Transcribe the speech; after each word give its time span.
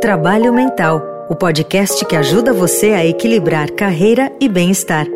Trabalho 0.00 0.52
Mental, 0.52 1.02
o 1.28 1.34
podcast 1.34 2.04
que 2.04 2.14
ajuda 2.14 2.52
você 2.52 2.92
a 2.92 3.04
equilibrar 3.04 3.70
carreira 3.72 4.32
e 4.40 4.48
bem-estar. 4.48 5.06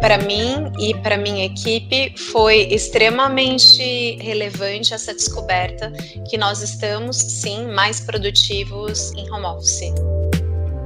Para 0.00 0.18
mim 0.18 0.70
e 0.78 0.94
para 1.02 1.16
minha 1.16 1.46
equipe 1.46 2.12
foi 2.18 2.62
extremamente 2.72 4.16
relevante 4.20 4.92
essa 4.92 5.14
descoberta 5.14 5.92
que 6.28 6.36
nós 6.36 6.60
estamos 6.60 7.16
sim 7.16 7.66
mais 7.68 8.00
produtivos 8.00 9.12
em 9.12 9.30
home 9.30 9.46
office. 9.46 9.92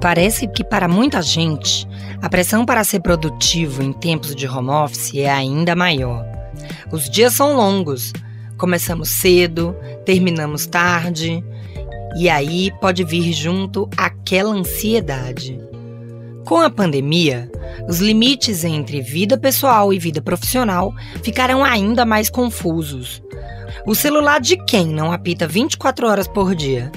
Parece 0.01 0.47
que 0.47 0.63
para 0.63 0.87
muita 0.87 1.23
gente, 1.23 1.89
a 2.23 2.29
pressão 2.29 2.65
para 2.65 2.85
ser 2.85 3.01
produtivo 3.01 3.83
em 3.83 3.93
tempos 3.93 4.35
de 4.37 4.47
home 4.47 4.71
office 4.71 5.15
é 5.15 5.31
ainda 5.31 5.75
maior. 5.75 6.25
Os 6.93 7.09
dias 7.11 7.33
são 7.33 7.57
longos, 7.57 8.13
começamos 8.57 9.11
cedo, 9.11 9.77
terminamos 10.05 10.67
tarde, 10.67 11.45
e 12.19 12.29
aí 12.29 12.71
pode 12.81 13.05
vir 13.05 13.33
junto 13.33 13.89
aquela 13.97 14.55
ansiedade. 14.55 15.61
Com 16.47 16.61
a 16.61 16.71
pandemia, 16.71 17.51
os 17.89 17.99
limites 17.99 18.65
entre 18.65 19.01
vida 19.01 19.37
pessoal 19.37 19.93
e 19.93 19.99
vida 19.99 20.23
profissional 20.23 20.95
ficarão 21.23 21.65
ainda 21.65 22.05
mais 22.05 22.31
confusos. 22.31 23.23
O 23.85 23.95
celular 23.95 24.41
de 24.41 24.57
quem 24.65 24.87
não 24.87 25.13
apita 25.13 25.47
24 25.47 26.09
horas 26.09 26.29
por 26.29 26.55
dia? 26.55 26.91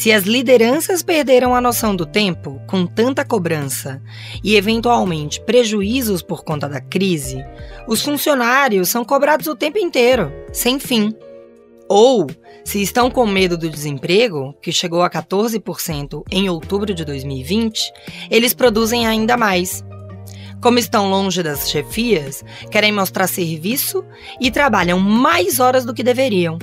Se 0.00 0.10
as 0.12 0.24
lideranças 0.24 1.02
perderam 1.02 1.54
a 1.54 1.60
noção 1.60 1.94
do 1.94 2.06
tempo, 2.06 2.58
com 2.66 2.86
tanta 2.86 3.22
cobrança 3.22 4.00
e 4.42 4.56
eventualmente 4.56 5.42
prejuízos 5.42 6.22
por 6.22 6.42
conta 6.42 6.66
da 6.66 6.80
crise, 6.80 7.44
os 7.86 8.00
funcionários 8.00 8.88
são 8.88 9.04
cobrados 9.04 9.46
o 9.46 9.54
tempo 9.54 9.76
inteiro, 9.76 10.32
sem 10.54 10.80
fim. 10.80 11.14
Ou, 11.86 12.26
se 12.64 12.80
estão 12.80 13.10
com 13.10 13.26
medo 13.26 13.58
do 13.58 13.68
desemprego, 13.68 14.54
que 14.62 14.72
chegou 14.72 15.02
a 15.02 15.10
14% 15.10 16.22
em 16.30 16.48
outubro 16.48 16.94
de 16.94 17.04
2020, 17.04 17.92
eles 18.30 18.54
produzem 18.54 19.06
ainda 19.06 19.36
mais. 19.36 19.84
Como 20.62 20.78
estão 20.78 21.10
longe 21.10 21.42
das 21.42 21.68
chefias, 21.68 22.42
querem 22.70 22.90
mostrar 22.90 23.26
serviço 23.26 24.02
e 24.40 24.50
trabalham 24.50 24.98
mais 24.98 25.60
horas 25.60 25.84
do 25.84 25.92
que 25.92 26.02
deveriam. 26.02 26.58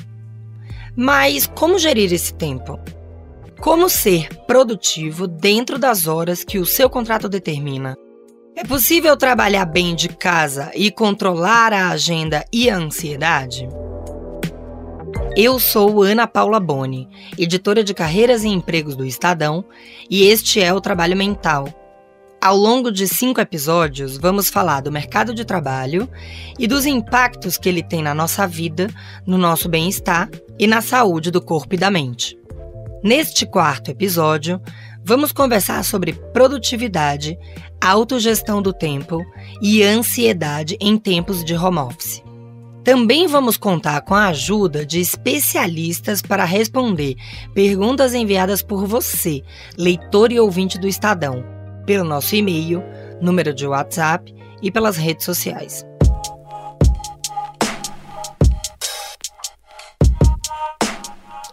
Mas 0.96 1.46
como 1.46 1.78
gerir 1.78 2.12
esse 2.12 2.34
tempo? 2.34 2.80
Como 3.60 3.90
ser 3.90 4.30
produtivo 4.46 5.28
dentro 5.28 5.80
das 5.80 6.06
horas 6.06 6.44
que 6.44 6.60
o 6.60 6.66
seu 6.66 6.90
contrato 6.90 7.28
determina? 7.28 7.98
É 8.56 8.64
possível 8.64 9.18
trabalhar 9.18 9.66
bem 9.66 9.96
de 9.96 10.10
casa 10.10 10.72
e 10.76 10.92
controlar 10.92 11.74
a 11.74 11.90
agenda 11.90 12.46
e 12.54 12.70
a 12.70 12.78
ansiedade? 12.78 13.68
Eu 15.36 15.60
sou 15.60 16.04
Ana 16.04 16.28
Paula 16.28 16.60
Boni, 16.60 17.10
editora 17.38 17.84
de 17.84 17.94
carreiras 17.94 18.44
e 18.44 18.48
empregos 18.48 18.96
do 18.96 19.06
Estadão, 19.06 19.66
e 20.10 20.24
este 20.24 20.62
é 20.62 20.72
o 20.72 20.82
Trabalho 20.82 21.18
Mental. 21.18 21.68
Ao 22.40 22.56
longo 22.56 22.92
de 22.92 23.08
cinco 23.08 23.42
episódios, 23.42 24.18
vamos 24.18 24.50
falar 24.50 24.82
do 24.82 24.92
mercado 24.92 25.34
de 25.34 25.44
trabalho 25.44 26.08
e 26.60 26.68
dos 26.68 26.86
impactos 26.86 27.58
que 27.58 27.68
ele 27.68 27.82
tem 27.82 28.04
na 28.04 28.14
nossa 28.14 28.48
vida, 28.48 28.88
no 29.26 29.38
nosso 29.38 29.68
bem-estar 29.68 30.30
e 30.60 30.68
na 30.68 30.82
saúde 30.82 31.32
do 31.32 31.42
corpo 31.42 31.74
e 31.74 31.78
da 31.78 31.90
mente. 31.90 32.38
Neste 33.04 33.46
quarto 33.46 33.92
episódio, 33.92 34.60
vamos 35.06 35.32
conversar 35.32 35.84
sobre 35.84 36.14
produtividade, 36.14 37.38
autogestão 37.80 38.62
do 38.62 38.74
tempo 38.74 39.24
e 39.62 39.84
ansiedade 39.84 40.76
em 40.82 40.98
tempos 40.98 41.44
de 41.44 41.56
home 41.56 41.78
office. 41.78 42.24
Também 42.84 43.28
vamos 43.28 43.56
contar 43.56 44.02
com 44.02 44.16
a 44.16 44.30
ajuda 44.30 44.86
de 44.86 45.00
especialistas 45.00 46.22
para 46.22 46.46
responder 46.46 47.16
perguntas 47.54 48.14
enviadas 48.14 48.62
por 48.62 48.88
você, 48.88 49.44
leitor 49.78 50.32
e 50.32 50.40
ouvinte 50.40 50.80
do 50.80 50.88
Estadão, 50.88 51.44
pelo 51.86 52.04
nosso 52.04 52.36
e-mail, 52.36 52.82
número 53.22 53.54
de 53.54 53.68
WhatsApp 53.68 54.34
e 54.62 54.72
pelas 54.72 54.98
redes 54.98 55.26
sociais. 55.26 55.86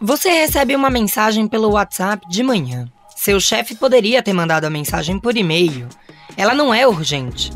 Você 0.06 0.28
recebe 0.28 0.76
uma 0.76 0.90
mensagem 0.90 1.48
pelo 1.48 1.70
WhatsApp 1.70 2.28
de 2.28 2.42
manhã. 2.42 2.86
Seu 3.16 3.40
chefe 3.40 3.74
poderia 3.74 4.22
ter 4.22 4.34
mandado 4.34 4.66
a 4.66 4.70
mensagem 4.70 5.18
por 5.18 5.34
e-mail. 5.34 5.88
Ela 6.36 6.52
não 6.52 6.74
é 6.74 6.86
urgente. 6.86 7.50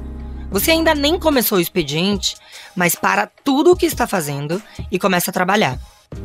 Você 0.50 0.70
ainda 0.70 0.94
nem 0.94 1.18
começou 1.18 1.58
o 1.58 1.60
expediente, 1.60 2.36
mas 2.74 2.94
para 2.94 3.26
tudo 3.26 3.72
o 3.72 3.76
que 3.76 3.84
está 3.84 4.06
fazendo 4.06 4.62
e 4.90 4.98
começa 4.98 5.30
a 5.30 5.34
trabalhar. 5.34 5.78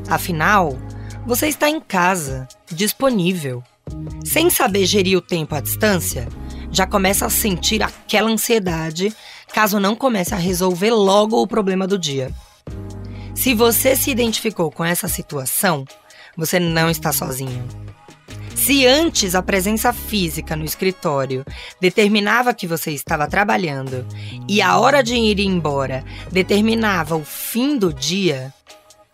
Afinal, 0.07 0.77
você 1.25 1.49
está 1.49 1.69
em 1.69 1.81
casa, 1.81 2.47
disponível. 2.71 3.61
Sem 4.23 4.49
saber 4.49 4.85
gerir 4.85 5.17
o 5.17 5.21
tempo 5.21 5.53
à 5.55 5.59
distância, 5.59 6.29
já 6.71 6.87
começa 6.87 7.25
a 7.25 7.29
sentir 7.29 7.83
aquela 7.83 8.31
ansiedade 8.31 9.13
caso 9.53 9.77
não 9.77 9.93
comece 9.93 10.33
a 10.33 10.37
resolver 10.37 10.91
logo 10.91 11.41
o 11.41 11.45
problema 11.45 11.85
do 11.85 11.99
dia. 11.99 12.31
Se 13.35 13.53
você 13.53 13.95
se 13.95 14.11
identificou 14.11 14.71
com 14.71 14.85
essa 14.85 15.07
situação, 15.07 15.85
você 16.37 16.59
não 16.59 16.89
está 16.89 17.11
sozinho. 17.11 17.67
Se 18.55 18.85
antes 18.85 19.35
a 19.35 19.41
presença 19.41 19.91
física 19.91 20.55
no 20.55 20.63
escritório 20.63 21.43
determinava 21.81 22.53
que 22.53 22.67
você 22.67 22.91
estava 22.91 23.27
trabalhando 23.27 24.05
e 24.47 24.61
a 24.61 24.77
hora 24.77 25.03
de 25.03 25.15
ir 25.15 25.39
embora 25.39 26.05
determinava 26.31 27.15
o 27.15 27.25
fim 27.25 27.77
do 27.77 27.91
dia, 27.91 28.53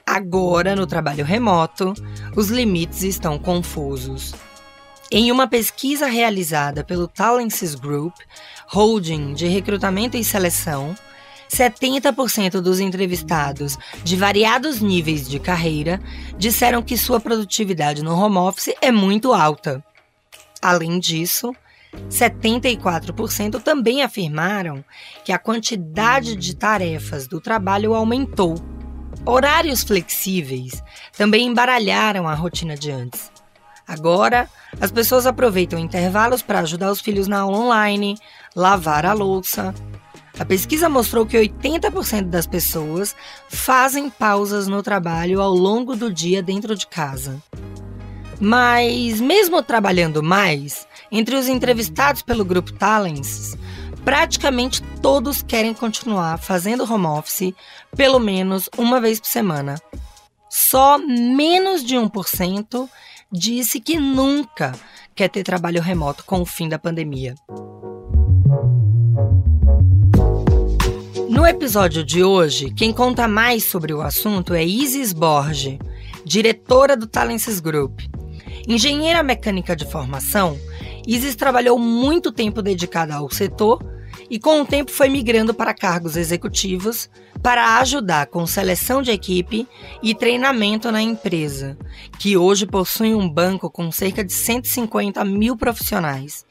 agora 0.05 0.75
no 0.75 0.85
trabalho 0.85 1.25
remoto, 1.25 1.93
os 2.35 2.49
limites 2.49 3.01
estão 3.03 3.39
confusos. 3.39 4.35
Em 5.11 5.31
uma 5.31 5.47
pesquisa 5.47 6.05
realizada 6.05 6.83
pelo 6.83 7.07
Talences 7.07 7.73
Group, 7.73 8.13
holding 8.67 9.33
de 9.33 9.47
recrutamento 9.47 10.17
e 10.17 10.23
seleção, 10.23 10.95
70% 11.49 12.61
dos 12.61 12.79
entrevistados 12.79 13.77
de 14.03 14.15
variados 14.15 14.81
níveis 14.81 15.27
de 15.27 15.39
carreira 15.39 15.99
disseram 16.37 16.81
que 16.81 16.97
sua 16.97 17.19
produtividade 17.19 18.03
no 18.03 18.15
home 18.15 18.37
office 18.37 18.73
é 18.81 18.91
muito 18.91 19.33
alta. 19.33 19.83
Além 20.61 20.99
disso, 20.99 21.53
74% 22.09 23.61
também 23.61 24.03
afirmaram 24.03 24.83
que 25.25 25.31
a 25.31 25.39
quantidade 25.39 26.35
de 26.35 26.55
tarefas 26.55 27.27
do 27.27 27.41
trabalho 27.41 27.93
aumentou. 27.93 28.55
Horários 29.25 29.83
flexíveis 29.83 30.83
também 31.17 31.47
embaralharam 31.47 32.27
a 32.27 32.33
rotina 32.35 32.75
de 32.75 32.91
antes. 32.91 33.31
Agora, 33.87 34.47
as 34.79 34.91
pessoas 34.91 35.25
aproveitam 35.25 35.79
intervalos 35.79 36.43
para 36.43 36.59
ajudar 36.59 36.91
os 36.91 37.01
filhos 37.01 37.27
na 37.27 37.39
aula 37.39 37.57
online, 37.57 38.15
lavar 38.55 39.03
a 39.03 39.13
louça, 39.13 39.73
a 40.39 40.45
pesquisa 40.45 40.87
mostrou 40.87 41.25
que 41.25 41.37
80% 41.37 42.29
das 42.29 42.47
pessoas 42.47 43.13
fazem 43.49 44.09
pausas 44.09 44.67
no 44.67 44.81
trabalho 44.81 45.41
ao 45.41 45.53
longo 45.53 45.97
do 45.97 46.11
dia 46.11 46.41
dentro 46.41 46.75
de 46.75 46.87
casa. 46.87 47.43
Mas, 48.39 49.19
mesmo 49.19 49.61
trabalhando 49.61 50.23
mais, 50.23 50.87
entre 51.11 51.35
os 51.35 51.49
entrevistados 51.49 52.21
pelo 52.21 52.45
grupo 52.45 52.71
Talents, 52.71 53.57
praticamente 54.05 54.81
todos 55.01 55.41
querem 55.41 55.73
continuar 55.73 56.37
fazendo 56.37 56.89
home 56.89 57.07
office 57.07 57.53
pelo 57.93 58.17
menos 58.17 58.69
uma 58.77 59.01
vez 59.01 59.19
por 59.19 59.27
semana. 59.27 59.75
Só 60.49 60.97
menos 60.97 61.83
de 61.83 61.97
1% 61.97 62.89
disse 63.29 63.81
que 63.81 63.99
nunca 63.99 64.71
quer 65.13 65.27
ter 65.27 65.43
trabalho 65.43 65.81
remoto 65.81 66.23
com 66.23 66.41
o 66.41 66.45
fim 66.45 66.69
da 66.69 66.79
pandemia. 66.79 67.35
No 71.39 71.47
episódio 71.47 72.03
de 72.03 72.21
hoje, 72.21 72.69
quem 72.69 72.91
conta 72.91 73.25
mais 73.25 73.63
sobre 73.63 73.93
o 73.93 74.01
assunto 74.01 74.53
é 74.53 74.61
Isis 74.61 75.13
Borge, 75.13 75.79
diretora 76.25 76.97
do 76.97 77.07
Talences 77.07 77.61
Group. 77.61 78.01
Engenheira 78.67 79.23
mecânica 79.23 79.73
de 79.73 79.89
formação, 79.89 80.59
Isis 81.07 81.37
trabalhou 81.37 81.79
muito 81.79 82.29
tempo 82.29 82.61
dedicada 82.61 83.15
ao 83.15 83.31
setor 83.31 83.81
e 84.29 84.37
com 84.37 84.61
o 84.61 84.65
tempo 84.65 84.91
foi 84.91 85.07
migrando 85.07 85.53
para 85.53 85.73
cargos 85.73 86.17
executivos 86.17 87.09
para 87.41 87.79
ajudar 87.79 88.27
com 88.27 88.45
seleção 88.45 89.01
de 89.01 89.11
equipe 89.11 89.65
e 90.03 90.13
treinamento 90.13 90.91
na 90.91 91.01
empresa, 91.01 91.77
que 92.19 92.35
hoje 92.35 92.65
possui 92.65 93.15
um 93.15 93.29
banco 93.29 93.69
com 93.69 93.89
cerca 93.93 94.25
de 94.25 94.33
150 94.33 95.23
mil 95.23 95.55
profissionais. 95.55 96.48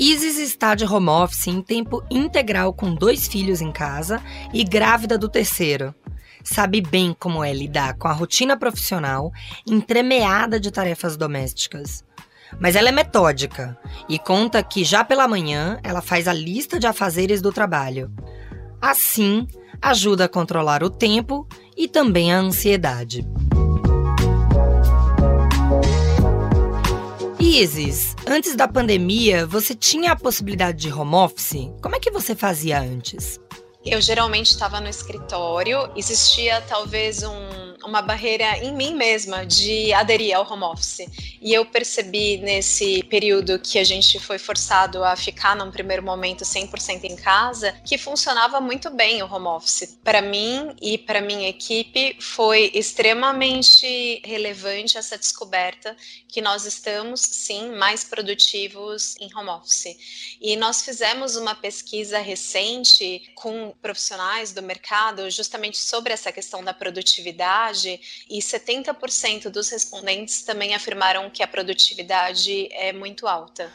Isis 0.00 0.38
está 0.38 0.74
de 0.74 0.86
home 0.86 1.10
office 1.10 1.46
em 1.46 1.60
tempo 1.60 2.02
integral 2.10 2.72
com 2.72 2.94
dois 2.94 3.28
filhos 3.28 3.60
em 3.60 3.70
casa 3.70 4.18
e 4.50 4.64
grávida 4.64 5.18
do 5.18 5.28
terceiro. 5.28 5.94
Sabe 6.42 6.80
bem 6.80 7.14
como 7.20 7.44
é 7.44 7.52
lidar 7.52 7.98
com 7.98 8.08
a 8.08 8.12
rotina 8.14 8.56
profissional 8.56 9.30
entremeada 9.68 10.58
de 10.58 10.70
tarefas 10.70 11.18
domésticas. 11.18 12.02
Mas 12.58 12.76
ela 12.76 12.88
é 12.88 12.92
metódica 12.92 13.78
e 14.08 14.18
conta 14.18 14.62
que 14.62 14.84
já 14.84 15.04
pela 15.04 15.28
manhã 15.28 15.78
ela 15.82 16.00
faz 16.00 16.26
a 16.26 16.32
lista 16.32 16.80
de 16.80 16.86
afazeres 16.86 17.42
do 17.42 17.52
trabalho. 17.52 18.10
Assim, 18.80 19.46
ajuda 19.82 20.24
a 20.24 20.28
controlar 20.30 20.82
o 20.82 20.88
tempo 20.88 21.46
e 21.76 21.86
também 21.86 22.32
a 22.32 22.38
ansiedade. 22.38 23.22
Isis, 27.42 28.14
antes 28.26 28.54
da 28.54 28.68
pandemia, 28.68 29.46
você 29.46 29.74
tinha 29.74 30.12
a 30.12 30.16
possibilidade 30.16 30.76
de 30.76 30.92
home 30.92 31.14
office? 31.14 31.70
Como 31.82 31.96
é 31.96 31.98
que 31.98 32.10
você 32.10 32.34
fazia 32.34 32.78
antes? 32.78 33.40
Eu 33.84 34.00
geralmente 34.00 34.50
estava 34.50 34.78
no 34.78 34.88
escritório, 34.88 35.90
existia 35.96 36.60
talvez 36.60 37.22
um 37.22 37.60
uma 37.84 38.02
barreira 38.02 38.58
em 38.58 38.74
mim 38.74 38.94
mesma 38.94 39.44
de 39.44 39.92
aderir 39.92 40.36
ao 40.36 40.50
home 40.50 40.64
office. 40.64 41.06
E 41.40 41.52
eu 41.52 41.64
percebi 41.64 42.36
nesse 42.38 43.02
período 43.04 43.58
que 43.58 43.78
a 43.78 43.84
gente 43.84 44.18
foi 44.18 44.38
forçado 44.38 45.02
a 45.02 45.16
ficar 45.16 45.56
num 45.56 45.70
primeiro 45.70 46.02
momento 46.02 46.44
100% 46.44 47.04
em 47.04 47.16
casa, 47.16 47.72
que 47.84 47.96
funcionava 47.96 48.60
muito 48.60 48.90
bem 48.90 49.22
o 49.22 49.32
home 49.32 49.46
office. 49.46 49.98
Para 50.04 50.20
mim 50.20 50.74
e 50.80 50.98
para 50.98 51.20
minha 51.20 51.48
equipe 51.48 52.16
foi 52.20 52.70
extremamente 52.74 54.20
relevante 54.24 54.98
essa 54.98 55.16
descoberta 55.16 55.96
que 56.28 56.40
nós 56.40 56.64
estamos 56.64 57.20
sim 57.20 57.72
mais 57.72 58.04
produtivos 58.04 59.16
em 59.20 59.34
home 59.34 59.50
office. 59.50 60.36
E 60.40 60.56
nós 60.56 60.82
fizemos 60.82 61.36
uma 61.36 61.54
pesquisa 61.54 62.18
recente 62.18 63.30
com 63.34 63.69
profissionais 63.82 64.52
do 64.52 64.62
mercado 64.62 65.30
justamente 65.30 65.78
sobre 65.78 66.12
essa 66.12 66.32
questão 66.32 66.62
da 66.62 66.74
produtividade 66.74 68.00
e 68.28 68.38
70% 68.38 69.48
dos 69.48 69.70
respondentes 69.70 70.42
também 70.42 70.74
afirmaram 70.74 71.30
que 71.30 71.42
a 71.42 71.48
produtividade 71.48 72.68
é 72.72 72.92
muito 72.92 73.26
alta. 73.26 73.72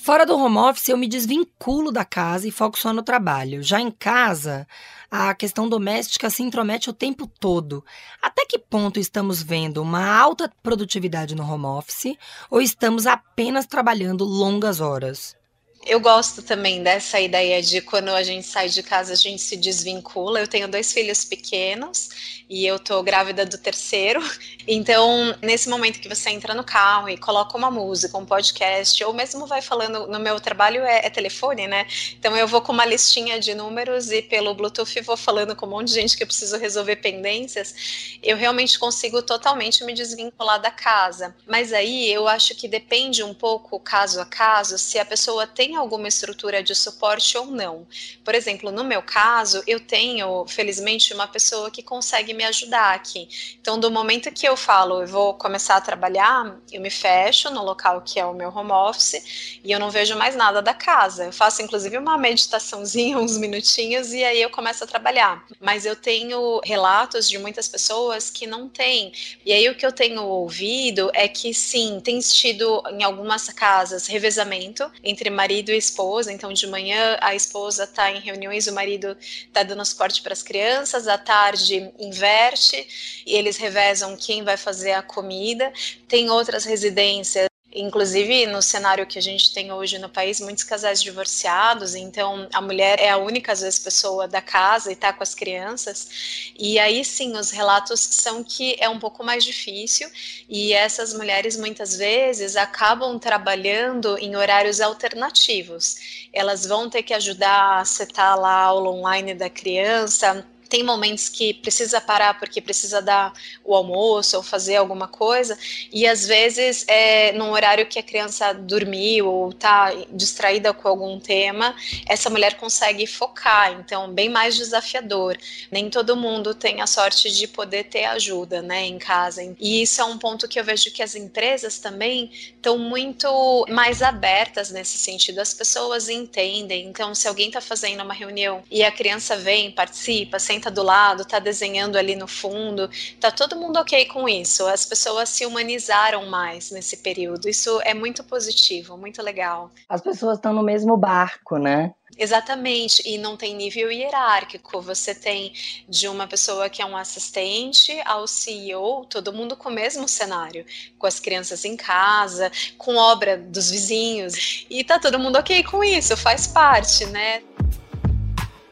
Fora 0.00 0.24
do 0.24 0.38
home 0.38 0.56
office, 0.56 0.88
eu 0.88 0.96
me 0.96 1.06
desvinculo 1.06 1.92
da 1.92 2.04
casa 2.04 2.48
e 2.48 2.50
foco 2.50 2.78
só 2.78 2.92
no 2.92 3.02
trabalho. 3.02 3.62
Já 3.62 3.80
em 3.80 3.90
casa, 3.90 4.66
a 5.10 5.34
questão 5.34 5.68
doméstica 5.68 6.30
se 6.30 6.42
intromete 6.42 6.88
o 6.88 6.94
tempo 6.94 7.26
todo. 7.26 7.84
Até 8.22 8.46
que 8.46 8.58
ponto 8.58 8.98
estamos 9.00 9.42
vendo 9.42 9.82
uma 9.82 10.06
alta 10.06 10.50
produtividade 10.62 11.34
no 11.34 11.42
home 11.42 11.66
office 11.66 12.16
ou 12.50 12.60
estamos 12.60 13.06
apenas 13.06 13.66
trabalhando 13.66 14.24
longas 14.24 14.80
horas? 14.80 15.37
Eu 15.86 16.00
gosto 16.00 16.42
também 16.42 16.82
dessa 16.82 17.20
ideia 17.20 17.62
de 17.62 17.80
quando 17.80 18.10
a 18.10 18.22
gente 18.22 18.46
sai 18.46 18.68
de 18.68 18.82
casa, 18.82 19.12
a 19.12 19.16
gente 19.16 19.40
se 19.40 19.56
desvincula. 19.56 20.40
Eu 20.40 20.48
tenho 20.48 20.68
dois 20.68 20.92
filhos 20.92 21.24
pequenos 21.24 22.10
e 22.48 22.66
eu 22.66 22.78
tô 22.78 23.02
grávida 23.02 23.44
do 23.44 23.58
terceiro. 23.58 24.20
Então, 24.70 25.34
nesse 25.40 25.66
momento 25.66 25.98
que 25.98 26.10
você 26.10 26.28
entra 26.28 26.52
no 26.52 26.62
carro 26.62 27.08
e 27.08 27.16
coloca 27.16 27.56
uma 27.56 27.70
música, 27.70 28.18
um 28.18 28.26
podcast, 28.26 29.02
ou 29.02 29.14
mesmo 29.14 29.46
vai 29.46 29.62
falando, 29.62 30.06
no 30.06 30.18
meu 30.18 30.38
trabalho 30.38 30.82
é, 30.82 31.06
é 31.06 31.08
telefone, 31.08 31.66
né? 31.66 31.86
Então 32.18 32.36
eu 32.36 32.46
vou 32.46 32.60
com 32.60 32.70
uma 32.70 32.84
listinha 32.84 33.40
de 33.40 33.54
números 33.54 34.12
e 34.12 34.20
pelo 34.20 34.52
Bluetooth 34.52 35.00
vou 35.00 35.16
falando 35.16 35.56
com 35.56 35.64
um 35.64 35.70
monte 35.70 35.88
de 35.88 35.94
gente 35.94 36.18
que 36.18 36.22
eu 36.22 36.26
preciso 36.26 36.58
resolver 36.58 36.96
pendências. 36.96 38.18
Eu 38.22 38.36
realmente 38.36 38.78
consigo 38.78 39.22
totalmente 39.22 39.82
me 39.84 39.94
desvincular 39.94 40.60
da 40.60 40.70
casa. 40.70 41.34
Mas 41.46 41.72
aí 41.72 42.12
eu 42.12 42.28
acho 42.28 42.54
que 42.54 42.68
depende 42.68 43.22
um 43.22 43.32
pouco, 43.32 43.80
caso 43.80 44.20
a 44.20 44.26
caso, 44.26 44.76
se 44.76 44.98
a 44.98 45.04
pessoa 45.04 45.46
tem 45.46 45.67
alguma 45.76 46.08
estrutura 46.08 46.62
de 46.62 46.74
suporte 46.74 47.36
ou 47.36 47.46
não. 47.46 47.86
Por 48.24 48.34
exemplo, 48.34 48.70
no 48.70 48.84
meu 48.84 49.02
caso, 49.02 49.62
eu 49.66 49.80
tenho, 49.80 50.46
felizmente, 50.46 51.12
uma 51.12 51.26
pessoa 51.26 51.70
que 51.70 51.82
consegue 51.82 52.32
me 52.32 52.44
ajudar 52.44 52.94
aqui. 52.94 53.28
Então, 53.60 53.78
do 53.78 53.90
momento 53.90 54.30
que 54.32 54.46
eu 54.46 54.56
falo, 54.56 55.02
eu 55.02 55.06
vou 55.06 55.34
começar 55.34 55.76
a 55.76 55.80
trabalhar, 55.80 56.56
eu 56.72 56.80
me 56.80 56.90
fecho 56.90 57.50
no 57.50 57.62
local 57.62 58.02
que 58.02 58.18
é 58.18 58.24
o 58.24 58.34
meu 58.34 58.48
home 58.48 58.72
office 58.72 59.60
e 59.62 59.70
eu 59.70 59.78
não 59.78 59.90
vejo 59.90 60.16
mais 60.16 60.34
nada 60.34 60.62
da 60.62 60.74
casa. 60.74 61.24
Eu 61.24 61.32
faço, 61.32 61.62
inclusive, 61.62 61.98
uma 61.98 62.16
meditaçãozinha, 62.16 63.18
uns 63.18 63.36
minutinhos, 63.36 64.12
e 64.12 64.24
aí 64.24 64.40
eu 64.40 64.50
começo 64.50 64.84
a 64.84 64.86
trabalhar. 64.86 65.44
Mas 65.60 65.84
eu 65.84 65.94
tenho 65.94 66.60
relatos 66.64 67.28
de 67.28 67.38
muitas 67.38 67.68
pessoas 67.68 68.30
que 68.30 68.46
não 68.46 68.68
têm. 68.68 69.12
E 69.44 69.52
aí 69.52 69.68
o 69.68 69.74
que 69.74 69.84
eu 69.84 69.92
tenho 69.92 70.22
ouvido 70.22 71.10
é 71.14 71.28
que 71.28 71.52
sim, 71.52 72.00
tem 72.00 72.18
tido 72.20 72.82
em 72.90 73.02
algumas 73.02 73.48
casas 73.48 74.06
revezamento 74.06 74.90
entre 75.02 75.30
marido 75.30 75.57
marido 75.58 75.72
e 75.72 75.76
esposa, 75.76 76.32
então 76.32 76.52
de 76.52 76.66
manhã 76.68 77.18
a 77.20 77.34
esposa 77.34 77.84
está 77.84 78.12
em 78.12 78.20
reuniões, 78.20 78.68
o 78.68 78.72
marido 78.72 79.16
está 79.20 79.64
dando 79.64 79.84
suporte 79.84 80.22
para 80.22 80.32
as 80.32 80.42
crianças, 80.42 81.08
à 81.08 81.18
tarde 81.18 81.92
inverte 81.98 83.24
e 83.26 83.34
eles 83.34 83.56
revezam 83.56 84.16
quem 84.16 84.44
vai 84.44 84.56
fazer 84.56 84.92
a 84.92 85.02
comida. 85.02 85.72
Tem 86.06 86.30
outras 86.30 86.64
residências 86.64 87.47
Inclusive, 87.80 88.44
no 88.46 88.60
cenário 88.60 89.06
que 89.06 89.20
a 89.20 89.22
gente 89.22 89.54
tem 89.54 89.70
hoje 89.70 90.00
no 90.00 90.08
país, 90.08 90.40
muitos 90.40 90.64
casais 90.64 91.00
divorciados, 91.00 91.94
então 91.94 92.48
a 92.52 92.60
mulher 92.60 92.98
é 92.98 93.08
a 93.08 93.16
única, 93.16 93.52
às 93.52 93.60
vezes, 93.60 93.78
pessoa 93.78 94.26
da 94.26 94.42
casa 94.42 94.90
e 94.90 94.94
está 94.94 95.12
com 95.12 95.22
as 95.22 95.32
crianças. 95.32 96.50
E 96.58 96.76
aí 96.76 97.04
sim, 97.04 97.36
os 97.36 97.52
relatos 97.52 98.00
são 98.00 98.42
que 98.42 98.76
é 98.80 98.88
um 98.88 98.98
pouco 98.98 99.22
mais 99.22 99.44
difícil, 99.44 100.10
e 100.48 100.72
essas 100.72 101.14
mulheres 101.14 101.56
muitas 101.56 101.96
vezes 101.96 102.56
acabam 102.56 103.16
trabalhando 103.16 104.18
em 104.18 104.34
horários 104.34 104.80
alternativos. 104.80 106.28
Elas 106.32 106.66
vão 106.66 106.90
ter 106.90 107.04
que 107.04 107.14
ajudar 107.14 107.78
a 107.78 107.84
setar 107.84 108.36
lá 108.36 108.50
a 108.50 108.64
aula 108.64 108.90
online 108.90 109.34
da 109.34 109.48
criança 109.48 110.44
tem 110.68 110.82
momentos 110.82 111.28
que 111.28 111.54
precisa 111.54 112.00
parar 112.00 112.38
porque 112.38 112.60
precisa 112.60 113.00
dar 113.00 113.32
o 113.64 113.74
almoço 113.74 114.36
ou 114.36 114.42
fazer 114.42 114.76
alguma 114.76 115.08
coisa, 115.08 115.58
e 115.92 116.06
às 116.06 116.26
vezes 116.26 116.84
é 116.88 117.32
num 117.32 117.50
horário 117.50 117.86
que 117.86 117.98
a 117.98 118.02
criança 118.02 118.52
dormiu 118.52 119.26
ou 119.26 119.50
está 119.50 119.92
distraída 120.12 120.72
com 120.72 120.88
algum 120.88 121.18
tema, 121.18 121.74
essa 122.06 122.30
mulher 122.30 122.56
consegue 122.56 123.06
focar, 123.06 123.72
então 123.72 124.12
bem 124.12 124.28
mais 124.28 124.56
desafiador. 124.56 125.36
Nem 125.70 125.90
todo 125.90 126.16
mundo 126.16 126.54
tem 126.54 126.80
a 126.80 126.86
sorte 126.86 127.30
de 127.30 127.46
poder 127.46 127.84
ter 127.84 128.04
ajuda, 128.04 128.62
né, 128.62 128.84
em 128.84 128.98
casa. 128.98 129.42
E 129.58 129.82
isso 129.82 130.00
é 130.00 130.04
um 130.04 130.18
ponto 130.18 130.48
que 130.48 130.58
eu 130.58 130.64
vejo 130.64 130.90
que 130.90 131.02
as 131.02 131.14
empresas 131.14 131.78
também 131.78 132.30
estão 132.56 132.78
muito 132.78 133.66
mais 133.68 134.02
abertas 134.02 134.70
nesse 134.70 134.98
sentido. 134.98 135.40
As 135.40 135.54
pessoas 135.54 136.08
entendem. 136.08 136.86
Então, 136.86 137.14
se 137.14 137.28
alguém 137.28 137.48
está 137.48 137.60
fazendo 137.60 138.02
uma 138.02 138.14
reunião 138.14 138.62
e 138.70 138.82
a 138.84 138.90
criança 138.90 139.36
vem, 139.36 139.70
participa, 139.70 140.38
sem 140.38 140.57
senta 140.58 140.70
do 140.72 140.82
lado, 140.82 141.24
tá 141.24 141.38
desenhando 141.38 141.96
ali 141.96 142.16
no 142.16 142.26
fundo, 142.26 142.90
tá 143.20 143.30
todo 143.30 143.54
mundo 143.54 143.78
ok 143.78 144.06
com 144.06 144.28
isso. 144.28 144.66
As 144.66 144.84
pessoas 144.84 145.28
se 145.28 145.46
humanizaram 145.46 146.26
mais 146.26 146.72
nesse 146.72 146.96
período. 146.96 147.48
Isso 147.48 147.80
é 147.84 147.94
muito 147.94 148.24
positivo, 148.24 148.96
muito 148.96 149.22
legal. 149.22 149.70
As 149.88 150.00
pessoas 150.00 150.38
estão 150.38 150.52
no 150.52 150.62
mesmo 150.62 150.96
barco, 150.96 151.56
né? 151.58 151.94
Exatamente, 152.18 153.02
e 153.06 153.16
não 153.16 153.36
tem 153.36 153.54
nível 153.54 153.92
hierárquico. 153.92 154.80
Você 154.80 155.14
tem 155.14 155.52
de 155.88 156.08
uma 156.08 156.26
pessoa 156.26 156.68
que 156.68 156.82
é 156.82 156.84
um 156.86 156.96
assistente 156.96 158.00
ao 158.04 158.26
CEO, 158.26 159.04
todo 159.04 159.32
mundo 159.32 159.56
com 159.56 159.68
o 159.68 159.72
mesmo 159.72 160.08
cenário, 160.08 160.64
com 160.98 161.06
as 161.06 161.20
crianças 161.20 161.64
em 161.64 161.76
casa, 161.76 162.50
com 162.76 162.96
obra 162.96 163.38
dos 163.38 163.70
vizinhos, 163.70 164.66
e 164.68 164.82
tá 164.82 164.98
todo 164.98 165.18
mundo 165.18 165.38
ok 165.38 165.62
com 165.62 165.84
isso, 165.84 166.16
faz 166.16 166.48
parte, 166.48 167.06
né? 167.06 167.42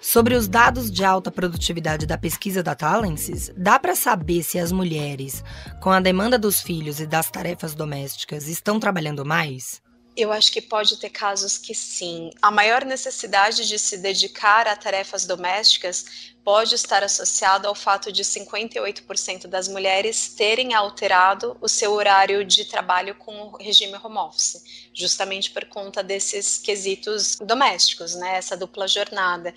Sobre 0.06 0.36
os 0.36 0.46
dados 0.46 0.88
de 0.88 1.04
alta 1.04 1.32
produtividade 1.32 2.06
da 2.06 2.16
pesquisa 2.16 2.62
da 2.62 2.76
Talences, 2.76 3.50
dá 3.56 3.76
para 3.76 3.96
saber 3.96 4.44
se 4.44 4.56
as 4.56 4.70
mulheres, 4.70 5.42
com 5.82 5.90
a 5.90 5.98
demanda 5.98 6.38
dos 6.38 6.60
filhos 6.60 7.00
e 7.00 7.06
das 7.08 7.28
tarefas 7.28 7.74
domésticas, 7.74 8.46
estão 8.46 8.78
trabalhando 8.78 9.24
mais? 9.24 9.82
Eu 10.16 10.30
acho 10.30 10.52
que 10.52 10.62
pode 10.62 10.96
ter 11.00 11.10
casos 11.10 11.58
que 11.58 11.74
sim. 11.74 12.30
A 12.40 12.52
maior 12.52 12.84
necessidade 12.84 13.66
de 13.66 13.80
se 13.80 13.98
dedicar 13.98 14.68
a 14.68 14.76
tarefas 14.76 15.26
domésticas 15.26 16.35
pode 16.46 16.76
estar 16.76 17.02
associado 17.02 17.66
ao 17.66 17.74
fato 17.74 18.12
de 18.12 18.22
58% 18.22 19.48
das 19.48 19.66
mulheres 19.66 20.28
terem 20.28 20.74
alterado 20.74 21.56
o 21.60 21.68
seu 21.68 21.92
horário 21.92 22.44
de 22.44 22.64
trabalho 22.64 23.16
com 23.16 23.48
o 23.48 23.56
regime 23.56 23.98
home 24.00 24.18
office, 24.18 24.88
justamente 24.94 25.50
por 25.50 25.64
conta 25.64 26.04
desses 26.04 26.56
quesitos 26.56 27.36
domésticos, 27.40 28.14
né, 28.14 28.36
essa 28.36 28.56
dupla 28.56 28.86
jornada. 28.86 29.52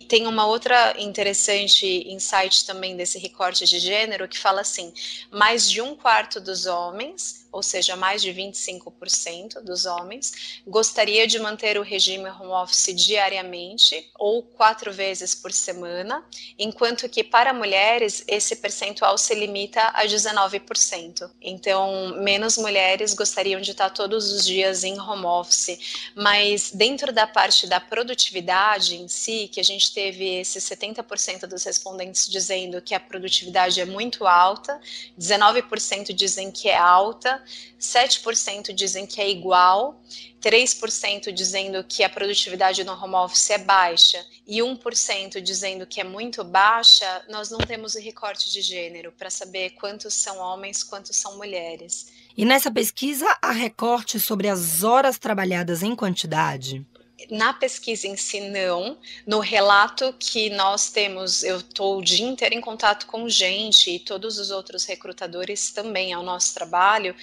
E 0.00 0.06
tem 0.06 0.26
uma 0.26 0.46
outra 0.46 0.94
interessante 0.98 2.10
insight 2.10 2.64
também 2.64 2.96
desse 2.96 3.18
recorte 3.18 3.66
de 3.66 3.78
gênero 3.78 4.26
que 4.26 4.38
fala 4.38 4.62
assim: 4.62 4.94
mais 5.30 5.70
de 5.70 5.82
um 5.82 5.94
quarto 5.94 6.40
dos 6.40 6.64
homens 6.64 7.46
ou 7.52 7.62
seja, 7.62 7.96
mais 7.96 8.22
de 8.22 8.30
25% 8.32 9.60
dos 9.62 9.86
homens, 9.86 10.62
gostaria 10.66 11.26
de 11.26 11.38
manter 11.38 11.78
o 11.78 11.82
regime 11.82 12.28
home 12.28 12.52
office 12.52 12.94
diariamente 12.94 14.10
ou 14.18 14.42
quatro 14.42 14.92
vezes 14.92 15.34
por 15.34 15.52
semana, 15.52 16.24
enquanto 16.58 17.08
que 17.08 17.24
para 17.24 17.52
mulheres 17.52 18.24
esse 18.26 18.56
percentual 18.56 19.16
se 19.18 19.34
limita 19.34 19.80
a 19.88 20.04
19%. 20.04 21.30
Então, 21.40 22.14
menos 22.18 22.56
mulheres 22.56 23.14
gostariam 23.14 23.60
de 23.60 23.72
estar 23.72 23.90
todos 23.90 24.30
os 24.32 24.44
dias 24.44 24.84
em 24.84 25.00
home 25.00 25.26
office, 25.26 26.10
mas 26.14 26.70
dentro 26.70 27.12
da 27.12 27.26
parte 27.26 27.66
da 27.66 27.80
produtividade 27.80 28.96
em 28.96 29.08
si, 29.08 29.48
que 29.48 29.60
a 29.60 29.64
gente 29.64 29.92
teve 29.92 30.40
esses 30.40 30.62
70% 30.64 31.46
dos 31.46 31.64
respondentes 31.64 32.28
dizendo 32.28 32.80
que 32.80 32.94
a 32.94 33.00
produtividade 33.00 33.80
é 33.80 33.84
muito 33.84 34.26
alta, 34.26 34.80
19% 35.18 36.12
dizem 36.12 36.50
que 36.50 36.68
é 36.68 36.76
alta, 36.76 37.39
7% 37.78 38.72
dizem 38.72 39.06
que 39.06 39.20
é 39.20 39.28
igual 39.28 40.00
3% 40.40 41.32
dizendo 41.32 41.84
que 41.84 42.02
a 42.02 42.08
produtividade 42.08 42.82
no 42.82 42.92
home 42.92 43.14
office 43.14 43.50
é 43.50 43.58
baixa 43.58 44.24
e 44.46 44.58
1% 44.58 45.40
dizendo 45.40 45.86
que 45.86 46.00
é 46.00 46.04
muito 46.04 46.42
baixa, 46.42 47.24
nós 47.28 47.50
não 47.50 47.58
temos 47.58 47.94
o 47.94 48.00
recorte 48.00 48.50
de 48.50 48.62
gênero 48.62 49.12
para 49.12 49.30
saber 49.30 49.70
quantos 49.70 50.14
são 50.14 50.38
homens, 50.38 50.82
quantos 50.82 51.16
são 51.16 51.36
mulheres. 51.36 52.12
E 52.36 52.44
nessa 52.44 52.70
pesquisa 52.70 53.26
há 53.42 53.52
recorte 53.52 54.18
sobre 54.18 54.48
as 54.48 54.82
horas 54.82 55.18
trabalhadas 55.18 55.82
em 55.82 55.94
quantidade? 55.94 56.86
Na 57.28 57.52
pesquisa 57.52 58.06
em 58.06 58.16
si, 58.16 58.40
não. 58.40 58.96
No 59.26 59.40
relato 59.40 60.14
que 60.18 60.48
nós 60.50 60.90
temos, 60.90 61.42
eu 61.42 61.58
estou 61.58 61.98
o 61.98 62.02
dia 62.02 62.26
inteiro 62.26 62.54
em 62.54 62.60
contato 62.60 63.06
com 63.06 63.28
gente 63.28 63.90
e 63.90 63.98
todos 63.98 64.38
os 64.38 64.50
outros 64.50 64.84
recrutadores 64.84 65.70
também 65.70 66.12
ao 66.12 66.22
nosso 66.22 66.54
trabalho. 66.54 67.14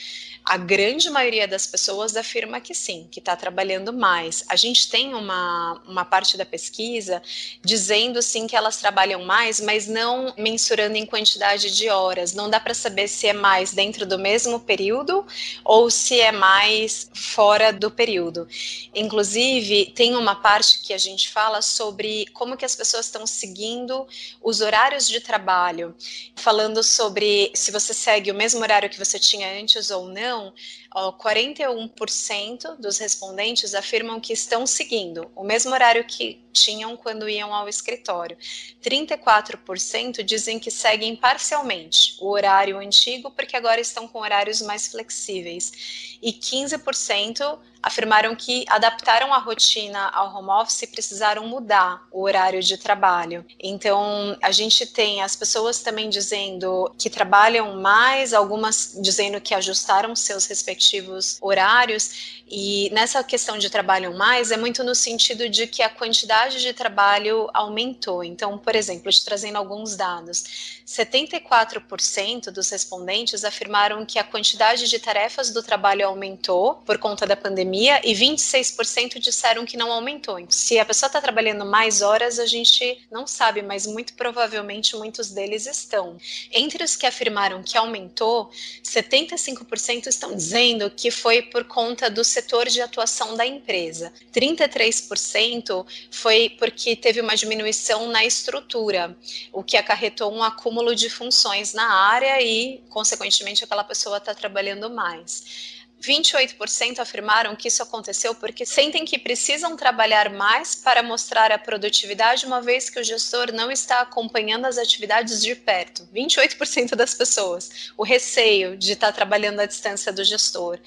A 0.46 0.56
grande 0.56 1.10
maioria 1.10 1.48
das 1.48 1.68
pessoas 1.68 2.16
afirma 2.16 2.62
que 2.62 2.74
sim, 2.74 3.08
que 3.12 3.20
está 3.20 3.36
trabalhando 3.36 3.92
mais. 3.92 4.46
A 4.48 4.56
gente 4.56 4.90
tem 4.90 5.14
uma, 5.14 5.82
uma 5.86 6.06
parte 6.06 6.38
da 6.38 6.46
pesquisa 6.46 7.22
dizendo 7.62 8.22
sim 8.22 8.48
que 8.48 8.56
elas 8.56 8.78
trabalham 8.78 9.26
mais, 9.26 9.60
mas 9.60 9.88
não 9.88 10.34
mensurando 10.38 10.96
em 10.96 11.06
quantidade 11.06 11.76
de 11.76 11.90
horas. 11.90 12.34
Não 12.34 12.50
dá 12.50 12.60
para 12.60 12.74
saber 12.74 13.10
se 13.10 13.28
é 13.28 13.34
mais 13.34 13.74
dentro 13.74 14.06
do 14.06 14.18
mesmo 14.18 14.60
período 14.60 15.26
ou 15.66 15.90
se 15.90 16.20
é 16.22 16.32
mais 16.32 17.10
fora 17.14 17.74
do 17.74 17.92
período. 17.92 18.48
Inclusive, 18.96 19.87
tem 19.96 20.16
uma 20.16 20.36
parte 20.36 20.82
que 20.82 20.94
a 20.94 20.98
gente 20.98 21.30
fala 21.30 21.62
sobre 21.62 22.26
como 22.34 22.58
que 22.58 22.66
as 22.66 22.76
pessoas 22.76 23.06
estão 23.06 23.26
seguindo 23.26 24.08
os 24.42 24.62
horários 24.62 25.08
de 25.08 25.20
trabalho, 25.20 25.96
falando 26.36 26.84
sobre 26.84 27.52
se 27.56 27.72
você 27.72 27.94
segue 27.94 28.32
o 28.32 28.36
mesmo 28.36 28.62
horário 28.62 28.90
que 28.90 29.00
você 29.00 29.20
tinha 29.20 29.60
antes 29.60 29.90
ou 29.90 30.08
não, 30.08 30.54
41% 30.96 32.78
dos 32.78 32.98
respondentes 32.98 33.76
afirmam 33.76 34.20
que 34.20 34.34
estão 34.34 34.66
seguindo 34.66 35.30
o 35.36 35.44
mesmo 35.44 35.72
horário 35.72 36.04
que 36.06 36.42
tinham 36.52 36.98
quando 36.98 37.30
iam 37.30 37.54
ao 37.54 37.70
escritório. 37.70 38.38
34% 38.82 40.24
dizem 40.24 40.60
que 40.60 40.72
seguem 40.72 41.16
parcialmente 41.16 42.18
o 42.20 42.30
horário 42.30 42.80
antigo 42.80 43.30
porque 43.30 43.56
agora 43.56 43.80
estão 43.80 44.08
com 44.08 44.20
horários 44.20 44.62
mais 44.62 44.88
flexíveis. 44.88 46.18
E 46.22 46.34
15% 46.34 47.60
afirmaram 47.82 48.36
que 48.36 48.66
adaptaram 48.68 49.34
a 49.34 49.38
rotina 49.38 50.10
ao 50.10 50.36
home 50.36 50.50
office 50.50 50.82
e 50.82 50.88
precisaram 50.88 51.48
mudar 51.48 52.06
o 52.12 52.24
horário 52.24 52.62
de 52.62 52.78
trabalho. 52.78 53.46
Então, 53.60 54.38
a 54.42 54.52
gente 54.52 54.86
tem 54.86 55.22
as 55.22 55.36
pessoas 55.36 55.82
também 55.82 56.10
dizendo 56.10 56.92
que 56.98 57.10
trabalham 57.10 57.80
mais, 57.80 58.34
algumas 58.34 58.98
dizendo 59.02 59.40
que 59.40 59.54
ajustaram 59.54 60.16
seus 60.16 60.46
respectivos 60.46 61.38
horários 61.42 62.38
e 62.50 62.90
nessa 62.94 63.24
questão 63.24 63.58
de 63.58 63.70
trabalho 63.70 64.18
mais, 64.18 64.52
é 64.52 64.58
muito 64.58 64.84
no 64.84 64.96
sentido 64.96 65.50
de 65.50 65.68
que 65.68 65.84
a 65.84 65.90
quantidade 65.90 66.62
de 66.62 66.74
trabalho 66.74 67.50
aumentou. 67.54 68.24
Então, 68.24 68.58
por 68.58 68.76
exemplo, 68.76 69.12
te 69.12 69.24
trazendo 69.24 69.58
alguns 69.58 69.98
dados, 69.98 70.82
74% 70.86 72.50
dos 72.50 72.70
respondentes 72.70 73.44
afirmaram 73.44 74.06
que 74.06 74.18
a 74.18 74.24
quantidade 74.24 74.90
de 74.90 74.98
tarefas 74.98 75.52
do 75.52 75.62
trabalho 75.62 76.08
aumentou 76.08 76.76
por 76.86 76.98
conta 76.98 77.26
da 77.26 77.36
pandemia 77.36 77.67
e 77.76 78.14
26% 78.14 79.20
disseram 79.20 79.66
que 79.66 79.78
não 79.78 79.92
aumentou. 79.92 80.38
Se 80.50 80.78
a 80.80 80.86
pessoa 80.86 81.08
está 81.08 81.22
trabalhando 81.22 81.66
mais 81.66 82.02
horas, 82.02 82.40
a 82.40 82.46
gente 82.46 83.06
não 83.12 83.26
sabe, 83.26 83.62
mas 83.62 83.86
muito 83.86 84.14
provavelmente 84.14 84.96
muitos 84.96 85.32
deles 85.32 85.66
estão. 85.66 86.18
Entre 86.52 86.84
os 86.84 86.96
que 86.96 87.06
afirmaram 87.06 87.64
que 87.64 87.78
aumentou, 87.78 88.50
75% 88.84 90.08
estão 90.08 90.36
dizendo 90.36 90.90
que 90.90 91.12
foi 91.12 91.42
por 91.42 91.64
conta 91.66 92.10
do 92.10 92.24
setor 92.24 92.68
de 92.68 92.82
atuação 92.82 93.36
da 93.36 93.46
empresa. 93.46 94.12
33% 94.34 95.86
foi 96.12 96.50
porque 96.50 96.96
teve 96.96 97.22
uma 97.22 97.36
diminuição 97.36 98.08
na 98.08 98.26
estrutura, 98.26 99.16
o 99.52 99.64
que 99.64 99.78
acarretou 99.78 100.34
um 100.34 100.44
acúmulo 100.44 100.96
de 100.96 101.10
funções 101.10 101.74
na 101.74 101.88
área 101.90 102.42
e, 102.42 102.82
consequentemente, 102.90 103.64
aquela 103.64 103.84
pessoa 103.84 104.18
está 104.18 104.34
trabalhando 104.34 104.90
mais. 104.90 105.77
28% 106.02 107.00
afirmaram 107.00 107.56
que 107.56 107.68
isso 107.68 107.82
aconteceu 107.82 108.36
porque 108.36 108.66
sentem 108.66 109.04
que 109.04 109.18
precisam 109.18 109.76
trabalhar 109.76 110.30
mais 110.32 110.76
para 110.76 111.02
mostrar 111.02 111.52
a 111.52 111.58
produtividade, 111.58 112.46
uma 112.46 112.62
vez 112.62 112.90
que 112.90 113.00
o 113.00 113.04
gestor 113.04 113.52
não 113.52 113.72
está 113.72 114.02
acompanhando 114.02 114.66
as 114.66 114.78
atividades 114.78 115.42
de 115.42 115.56
perto. 115.56 116.08
28% 116.14 116.96
das 116.96 117.14
pessoas. 117.14 117.92
O 117.98 118.04
receio 118.04 118.78
de 118.78 118.94
estar 118.94 119.12
trabalhando 119.12 119.60
à 119.60 119.66
distância 119.66 120.14
do 120.14 120.24
gestor. 120.24 120.80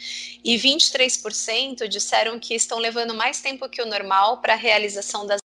E 0.44 0.56
23% 0.56 1.88
disseram 1.88 2.38
que 2.38 2.54
estão 2.54 2.78
levando 2.78 3.14
mais 3.14 3.40
tempo 3.40 3.68
que 3.68 3.82
o 3.82 3.86
normal 3.86 4.40
para 4.40 4.54
a 4.54 4.56
realização 4.56 5.26
das 5.26 5.40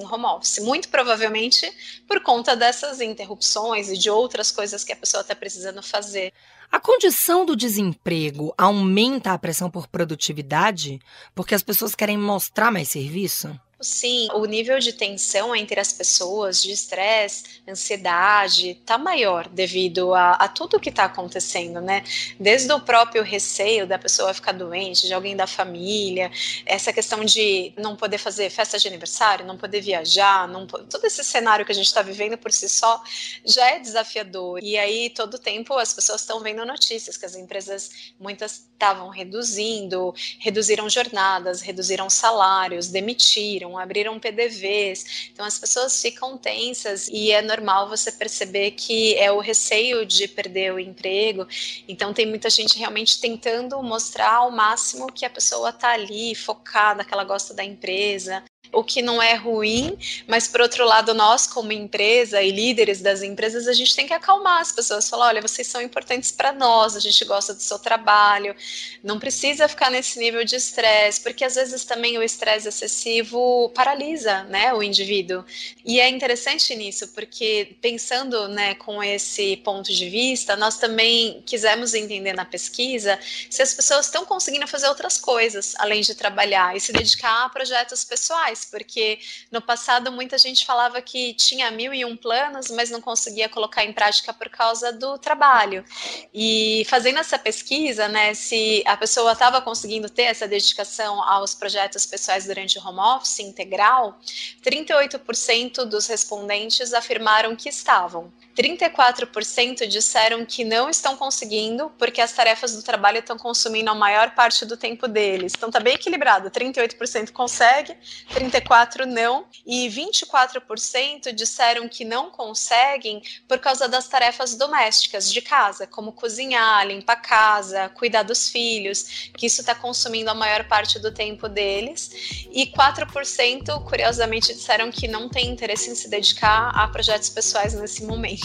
home 0.00 0.24
office, 0.24 0.58
muito 0.58 0.88
provavelmente 0.88 1.70
por 2.08 2.22
conta 2.22 2.56
dessas 2.56 3.00
interrupções 3.00 3.88
e 3.88 3.96
de 3.96 4.10
outras 4.10 4.50
coisas 4.50 4.82
que 4.82 4.92
a 4.92 4.96
pessoa 4.96 5.20
está 5.20 5.34
precisando 5.34 5.82
fazer. 5.82 6.32
A 6.72 6.80
condição 6.80 7.44
do 7.44 7.54
desemprego 7.54 8.54
aumenta 8.56 9.34
a 9.34 9.38
pressão 9.38 9.70
por 9.70 9.86
produtividade 9.86 10.98
porque 11.34 11.54
as 11.54 11.62
pessoas 11.62 11.94
querem 11.94 12.16
mostrar 12.16 12.72
mais 12.72 12.88
serviço? 12.88 13.54
Sim, 13.82 14.28
o 14.34 14.44
nível 14.44 14.78
de 14.78 14.92
tensão 14.92 15.54
entre 15.54 15.80
as 15.80 15.92
pessoas, 15.92 16.62
de 16.62 16.70
estresse, 16.70 17.62
ansiedade, 17.68 18.74
tá 18.86 18.96
maior 18.96 19.48
devido 19.48 20.14
a, 20.14 20.32
a 20.32 20.48
tudo 20.48 20.78
que 20.78 20.88
está 20.88 21.04
acontecendo, 21.04 21.80
né? 21.80 22.04
Desde 22.38 22.72
o 22.72 22.80
próprio 22.80 23.22
receio 23.22 23.86
da 23.86 23.98
pessoa 23.98 24.32
ficar 24.32 24.52
doente, 24.52 25.06
de 25.06 25.12
alguém 25.12 25.36
da 25.36 25.46
família, 25.46 26.30
essa 26.64 26.92
questão 26.92 27.24
de 27.24 27.72
não 27.76 27.96
poder 27.96 28.18
fazer 28.18 28.50
festa 28.50 28.78
de 28.78 28.86
aniversário, 28.86 29.44
não 29.44 29.56
poder 29.56 29.80
viajar, 29.80 30.46
não, 30.46 30.66
todo 30.66 31.04
esse 31.04 31.24
cenário 31.24 31.64
que 31.66 31.72
a 31.72 31.74
gente 31.74 31.86
está 31.86 32.02
vivendo 32.02 32.38
por 32.38 32.52
si 32.52 32.68
só 32.68 33.02
já 33.44 33.70
é 33.70 33.78
desafiador. 33.78 34.60
E 34.62 34.78
aí, 34.78 35.10
todo 35.10 35.38
tempo, 35.38 35.74
as 35.74 35.92
pessoas 35.92 36.20
estão 36.20 36.40
vendo 36.40 36.64
notícias 36.64 37.16
que 37.16 37.26
as 37.26 37.34
empresas, 37.34 38.12
muitas 38.18 38.64
estavam 38.72 39.08
reduzindo, 39.08 40.14
reduziram 40.38 40.90
jornadas, 40.90 41.60
reduziram 41.60 42.10
salários, 42.10 42.88
demitiram 42.88 43.71
abriram 43.78 44.18
PDVs. 44.18 45.30
Então 45.32 45.44
as 45.44 45.58
pessoas 45.58 46.00
ficam 46.00 46.36
tensas 46.36 47.08
e 47.08 47.30
é 47.30 47.42
normal 47.42 47.88
você 47.88 48.12
perceber 48.12 48.72
que 48.72 49.14
é 49.16 49.30
o 49.30 49.40
receio 49.40 50.04
de 50.06 50.28
perder 50.28 50.72
o 50.72 50.78
emprego. 50.78 51.46
Então 51.88 52.12
tem 52.12 52.26
muita 52.26 52.50
gente 52.50 52.78
realmente 52.78 53.20
tentando 53.20 53.82
mostrar 53.82 54.34
ao 54.34 54.50
máximo 54.50 55.12
que 55.12 55.24
a 55.24 55.30
pessoa 55.30 55.70
está 55.70 55.92
ali 55.92 56.34
focada, 56.34 57.04
que 57.04 57.12
ela 57.12 57.24
gosta 57.24 57.54
da 57.54 57.64
empresa, 57.64 58.42
o 58.72 58.82
que 58.82 59.02
não 59.02 59.22
é 59.22 59.34
ruim, 59.34 59.98
mas 60.26 60.48
por 60.48 60.62
outro 60.62 60.84
lado, 60.84 61.12
nós, 61.12 61.46
como 61.46 61.72
empresa 61.72 62.42
e 62.42 62.50
líderes 62.50 63.00
das 63.00 63.22
empresas, 63.22 63.68
a 63.68 63.72
gente 63.72 63.94
tem 63.94 64.06
que 64.06 64.14
acalmar 64.14 64.60
as 64.60 64.72
pessoas, 64.72 65.08
falar: 65.08 65.26
olha, 65.28 65.42
vocês 65.42 65.66
são 65.66 65.82
importantes 65.82 66.32
para 66.32 66.52
nós, 66.52 66.96
a 66.96 67.00
gente 67.00 67.24
gosta 67.24 67.52
do 67.52 67.60
seu 67.60 67.78
trabalho, 67.78 68.56
não 69.02 69.18
precisa 69.18 69.68
ficar 69.68 69.90
nesse 69.90 70.18
nível 70.18 70.44
de 70.44 70.56
estresse, 70.56 71.20
porque 71.20 71.44
às 71.44 71.54
vezes 71.54 71.84
também 71.84 72.16
o 72.16 72.22
estresse 72.22 72.68
excessivo 72.68 73.70
paralisa 73.74 74.44
né, 74.44 74.72
o 74.72 74.82
indivíduo. 74.82 75.44
E 75.84 76.00
é 76.00 76.08
interessante 76.08 76.74
nisso, 76.74 77.08
porque 77.08 77.76
pensando 77.82 78.48
né, 78.48 78.74
com 78.76 79.02
esse 79.02 79.56
ponto 79.58 79.92
de 79.92 80.08
vista, 80.08 80.56
nós 80.56 80.78
também 80.78 81.42
quisemos 81.44 81.92
entender 81.92 82.32
na 82.32 82.44
pesquisa 82.44 83.18
se 83.50 83.60
as 83.60 83.74
pessoas 83.74 84.06
estão 84.06 84.24
conseguindo 84.24 84.66
fazer 84.66 84.88
outras 84.88 85.18
coisas 85.18 85.74
além 85.78 86.00
de 86.00 86.14
trabalhar 86.14 86.76
e 86.76 86.80
se 86.80 86.92
dedicar 86.92 87.44
a 87.44 87.48
projetos 87.48 88.04
pessoais 88.04 88.61
porque 88.64 89.18
no 89.50 89.60
passado 89.60 90.10
muita 90.10 90.38
gente 90.38 90.64
falava 90.64 91.00
que 91.00 91.34
tinha 91.34 91.70
mil 91.70 91.92
e 91.92 92.04
um 92.04 92.16
planos, 92.16 92.70
mas 92.70 92.90
não 92.90 93.00
conseguia 93.00 93.48
colocar 93.48 93.84
em 93.84 93.92
prática 93.92 94.32
por 94.32 94.48
causa 94.48 94.92
do 94.92 95.18
trabalho. 95.18 95.84
E 96.32 96.84
fazendo 96.88 97.18
essa 97.18 97.38
pesquisa, 97.38 98.08
né, 98.08 98.34
se 98.34 98.82
a 98.86 98.96
pessoa 98.96 99.32
estava 99.32 99.60
conseguindo 99.60 100.08
ter 100.08 100.24
essa 100.24 100.46
dedicação 100.46 101.22
aos 101.22 101.54
projetos 101.54 102.06
pessoais 102.06 102.46
durante 102.46 102.78
o 102.78 102.86
home 102.86 103.00
office 103.00 103.40
integral, 103.40 104.18
38% 104.64 105.84
dos 105.84 106.06
respondentes 106.06 106.92
afirmaram 106.92 107.54
que 107.56 107.68
estavam. 107.68 108.32
34% 108.56 109.86
disseram 109.86 110.44
que 110.44 110.64
não 110.64 110.90
estão 110.90 111.16
conseguindo 111.16 111.90
porque 111.98 112.20
as 112.20 112.32
tarefas 112.32 112.74
do 112.74 112.82
trabalho 112.82 113.18
estão 113.18 113.38
consumindo 113.38 113.90
a 113.90 113.94
maior 113.94 114.34
parte 114.34 114.66
do 114.66 114.76
tempo 114.76 115.08
deles. 115.08 115.52
Então 115.56 115.70
tá 115.70 115.80
bem 115.80 115.94
equilibrado, 115.94 116.50
38% 116.50 117.32
consegue, 117.32 117.96
34% 118.34 119.06
não, 119.06 119.46
e 119.66 119.88
24% 119.88 121.32
disseram 121.32 121.88
que 121.88 122.04
não 122.04 122.30
conseguem 122.30 123.22
por 123.48 123.58
causa 123.58 123.88
das 123.88 124.06
tarefas 124.08 124.54
domésticas 124.54 125.32
de 125.32 125.40
casa, 125.40 125.86
como 125.86 126.12
cozinhar, 126.12 126.86
limpar 126.86 127.12
a 127.12 127.16
casa, 127.16 127.88
cuidar 127.90 128.22
dos 128.22 128.48
filhos, 128.48 129.30
que 129.36 129.46
isso 129.46 129.60
está 129.60 129.74
consumindo 129.74 130.30
a 130.30 130.34
maior 130.34 130.64
parte 130.64 130.98
do 130.98 131.12
tempo 131.12 131.48
deles, 131.48 132.10
e 132.50 132.66
4%, 132.66 133.84
curiosamente, 133.84 134.54
disseram 134.54 134.90
que 134.90 135.06
não 135.06 135.28
tem 135.28 135.48
interesse 135.50 135.90
em 135.90 135.94
se 135.94 136.08
dedicar 136.08 136.70
a 136.74 136.88
projetos 136.88 137.28
pessoais 137.28 137.74
nesse 137.74 138.04
momento. 138.04 138.41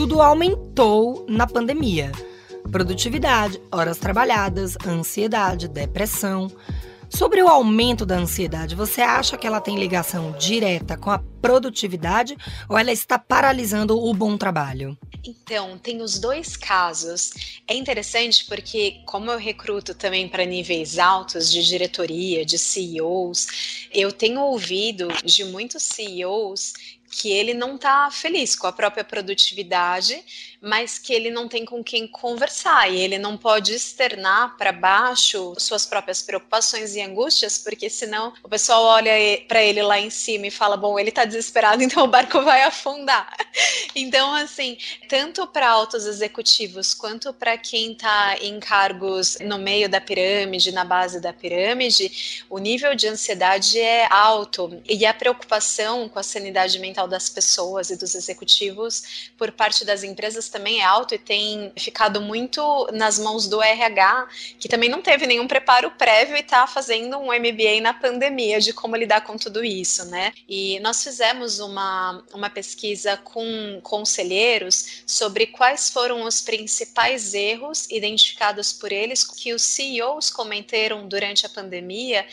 Tudo 0.00 0.22
aumentou 0.22 1.26
na 1.28 1.46
pandemia. 1.46 2.10
Produtividade, 2.72 3.60
horas 3.70 3.98
trabalhadas, 3.98 4.74
ansiedade, 4.86 5.68
depressão. 5.68 6.50
Sobre 7.10 7.42
o 7.42 7.48
aumento 7.48 8.06
da 8.06 8.16
ansiedade, 8.16 8.74
você 8.74 9.02
acha 9.02 9.36
que 9.36 9.46
ela 9.46 9.60
tem 9.60 9.78
ligação 9.78 10.32
direta 10.38 10.96
com 10.96 11.10
a 11.10 11.18
produtividade 11.42 12.34
ou 12.66 12.78
ela 12.78 12.90
está 12.90 13.18
paralisando 13.18 14.02
o 14.02 14.14
bom 14.14 14.38
trabalho? 14.38 14.96
Então, 15.22 15.76
tem 15.76 16.00
os 16.00 16.18
dois 16.18 16.56
casos. 16.56 17.60
É 17.68 17.74
interessante 17.74 18.46
porque, 18.46 19.02
como 19.04 19.30
eu 19.30 19.38
recruto 19.38 19.94
também 19.94 20.26
para 20.26 20.46
níveis 20.46 20.98
altos 20.98 21.52
de 21.52 21.62
diretoria, 21.62 22.42
de 22.46 22.56
CEOs, 22.56 23.88
eu 23.92 24.10
tenho 24.12 24.40
ouvido 24.40 25.08
de 25.22 25.44
muitos 25.44 25.82
CEOs 25.82 26.72
que 27.10 27.30
ele 27.30 27.52
não 27.52 27.74
está 27.74 28.10
feliz 28.10 28.54
com 28.54 28.66
a 28.66 28.72
própria 28.72 29.02
produtividade, 29.02 30.49
mas 30.60 30.98
que 30.98 31.12
ele 31.12 31.30
não 31.30 31.48
tem 31.48 31.64
com 31.64 31.82
quem 31.82 32.06
conversar 32.06 32.90
e 32.90 33.00
ele 33.00 33.18
não 33.18 33.36
pode 33.36 33.72
externar 33.72 34.56
para 34.56 34.72
baixo 34.72 35.54
suas 35.58 35.86
próprias 35.86 36.22
preocupações 36.22 36.94
e 36.94 37.00
angústias, 37.00 37.56
porque 37.58 37.88
senão 37.88 38.32
o 38.42 38.48
pessoal 38.48 38.84
olha 38.84 39.12
para 39.48 39.62
ele 39.62 39.82
lá 39.82 39.98
em 39.98 40.10
cima 40.10 40.46
e 40.46 40.50
fala: 40.50 40.76
bom, 40.76 40.98
ele 40.98 41.08
está 41.08 41.24
desesperado, 41.24 41.82
então 41.84 42.04
o 42.04 42.08
barco 42.08 42.42
vai 42.42 42.62
afundar. 42.62 43.34
Então, 43.94 44.32
assim, 44.34 44.76
tanto 45.08 45.46
para 45.46 45.68
altos 45.68 46.04
executivos 46.06 46.94
quanto 46.94 47.32
para 47.32 47.56
quem 47.56 47.92
está 47.92 48.36
em 48.40 48.60
cargos 48.60 49.38
no 49.40 49.58
meio 49.58 49.88
da 49.88 50.00
pirâmide, 50.00 50.72
na 50.72 50.84
base 50.84 51.20
da 51.20 51.32
pirâmide, 51.32 52.44
o 52.48 52.58
nível 52.58 52.94
de 52.94 53.08
ansiedade 53.08 53.78
é 53.78 54.06
alto 54.10 54.80
e 54.88 55.06
a 55.06 55.14
preocupação 55.14 56.08
com 56.08 56.18
a 56.18 56.22
sanidade 56.22 56.78
mental 56.78 57.08
das 57.08 57.28
pessoas 57.28 57.90
e 57.90 57.96
dos 57.96 58.14
executivos 58.14 59.30
por 59.36 59.50
parte 59.52 59.84
das 59.84 60.02
empresas 60.02 60.49
também 60.50 60.80
é 60.80 60.84
alto 60.84 61.14
e 61.14 61.18
tem 61.18 61.72
ficado 61.76 62.20
muito 62.20 62.88
nas 62.92 63.18
mãos 63.18 63.46
do 63.46 63.62
RH, 63.62 64.28
que 64.58 64.68
também 64.68 64.88
não 64.88 65.00
teve 65.00 65.26
nenhum 65.26 65.46
preparo 65.46 65.90
prévio 65.92 66.36
e 66.36 66.40
está 66.40 66.66
fazendo 66.66 67.18
um 67.18 67.26
MBA 67.26 67.80
na 67.80 67.94
pandemia 67.94 68.60
de 68.60 68.72
como 68.72 68.96
lidar 68.96 69.22
com 69.22 69.36
tudo 69.36 69.64
isso, 69.64 70.04
né? 70.06 70.32
E 70.48 70.78
nós 70.80 71.02
fizemos 71.02 71.60
uma, 71.60 72.22
uma 72.32 72.50
pesquisa 72.50 73.16
com 73.16 73.80
conselheiros 73.82 75.02
sobre 75.06 75.46
quais 75.46 75.90
foram 75.90 76.24
os 76.24 76.40
principais 76.40 77.34
erros 77.34 77.86
identificados 77.90 78.72
por 78.72 78.92
eles 78.92 79.24
que 79.24 79.52
os 79.52 79.62
CEOs 79.62 80.30
cometeram 80.30 81.06
durante 81.06 81.46
a 81.46 81.48
pandemia 81.48 82.26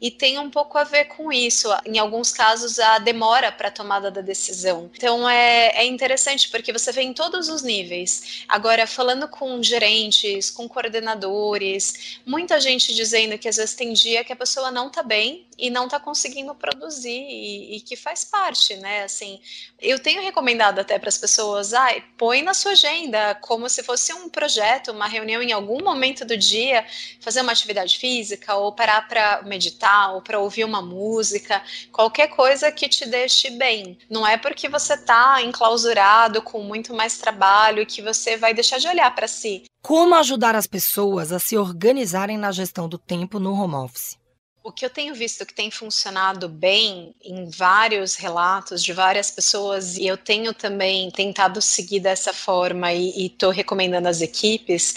e 0.00 0.10
tem 0.10 0.38
um 0.38 0.50
pouco 0.50 0.78
a 0.78 0.84
ver 0.84 1.06
com 1.06 1.32
isso. 1.32 1.68
Em 1.84 1.98
alguns 1.98 2.32
casos, 2.32 2.78
a 2.78 2.98
demora 2.98 3.50
para 3.50 3.68
a 3.68 3.70
tomada 3.70 4.10
da 4.10 4.20
decisão. 4.20 4.90
Então 4.94 5.28
é, 5.28 5.72
é 5.74 5.84
interessante 5.84 6.50
porque 6.50 6.72
você 6.72 6.92
vê 6.92 7.02
em 7.02 7.12
todos 7.12 7.48
os 7.48 7.62
níveis. 7.64 8.44
Agora, 8.48 8.86
falando 8.86 9.26
com 9.26 9.62
gerentes, 9.62 10.50
com 10.50 10.68
coordenadores, 10.68 12.20
muita 12.24 12.60
gente 12.60 12.94
dizendo 12.94 13.36
que 13.38 13.48
às 13.48 13.56
vezes 13.56 13.74
tem 13.74 13.92
dia 13.92 14.22
que 14.22 14.32
a 14.32 14.36
pessoa 14.36 14.70
não 14.70 14.88
está 14.88 15.02
bem 15.02 15.46
e 15.58 15.70
não 15.70 15.84
está 15.84 15.98
conseguindo 15.98 16.54
produzir 16.54 17.10
e, 17.10 17.76
e, 17.76 17.80
que 17.80 17.96
faz 17.96 18.24
parte, 18.24 18.76
né? 18.76 19.04
Assim, 19.04 19.40
eu 19.80 19.98
tenho 19.98 20.22
recomendado 20.22 20.80
até 20.80 20.98
para 20.98 21.08
as 21.08 21.18
pessoas, 21.18 21.72
ah, 21.72 21.94
põe 22.16 22.42
na 22.42 22.54
sua 22.54 22.72
agenda 22.72 23.34
como 23.36 23.68
se 23.68 23.82
fosse 23.82 24.12
um 24.12 24.28
projeto, 24.28 24.90
uma 24.90 25.06
reunião 25.06 25.42
em 25.42 25.52
algum 25.52 25.82
momento 25.82 26.24
do 26.24 26.36
dia, 26.36 26.84
fazer 27.20 27.40
uma 27.40 27.52
atividade 27.52 27.98
física 27.98 28.54
ou 28.56 28.72
parar 28.72 29.06
para 29.08 29.42
meditar 29.42 30.14
ou 30.14 30.22
para 30.22 30.40
ouvir 30.40 30.64
uma 30.64 30.82
música, 30.82 31.62
qualquer 31.92 32.28
coisa 32.28 32.70
que 32.72 32.88
te 32.88 33.06
deixe 33.06 33.50
bem. 33.50 33.96
Não 34.10 34.26
é 34.26 34.36
porque 34.36 34.68
você 34.68 34.94
está 34.94 35.40
enclausurado 35.42 36.42
com 36.42 36.62
muito 36.62 36.92
mais 36.92 37.18
trabalho 37.18 37.53
que 37.86 38.02
você 38.02 38.36
vai 38.36 38.52
deixar 38.52 38.78
de 38.78 38.88
olhar 38.88 39.14
para 39.14 39.28
si. 39.28 39.64
Como 39.82 40.14
ajudar 40.14 40.54
as 40.54 40.66
pessoas 40.66 41.30
a 41.30 41.38
se 41.38 41.56
organizarem 41.56 42.38
na 42.38 42.50
gestão 42.50 42.88
do 42.88 42.98
tempo 42.98 43.38
no 43.38 43.52
home 43.52 43.74
office? 43.74 44.16
O 44.62 44.72
que 44.72 44.82
eu 44.82 44.88
tenho 44.88 45.14
visto 45.14 45.44
que 45.44 45.52
tem 45.52 45.70
funcionado 45.70 46.48
bem 46.48 47.14
em 47.22 47.50
vários 47.50 48.14
relatos 48.14 48.82
de 48.82 48.94
várias 48.94 49.30
pessoas, 49.30 49.98
e 49.98 50.06
eu 50.06 50.16
tenho 50.16 50.54
também 50.54 51.10
tentado 51.10 51.60
seguir 51.60 52.00
dessa 52.00 52.32
forma 52.32 52.90
e 52.90 53.26
estou 53.26 53.50
recomendando 53.50 54.08
às 54.08 54.22
equipes, 54.22 54.94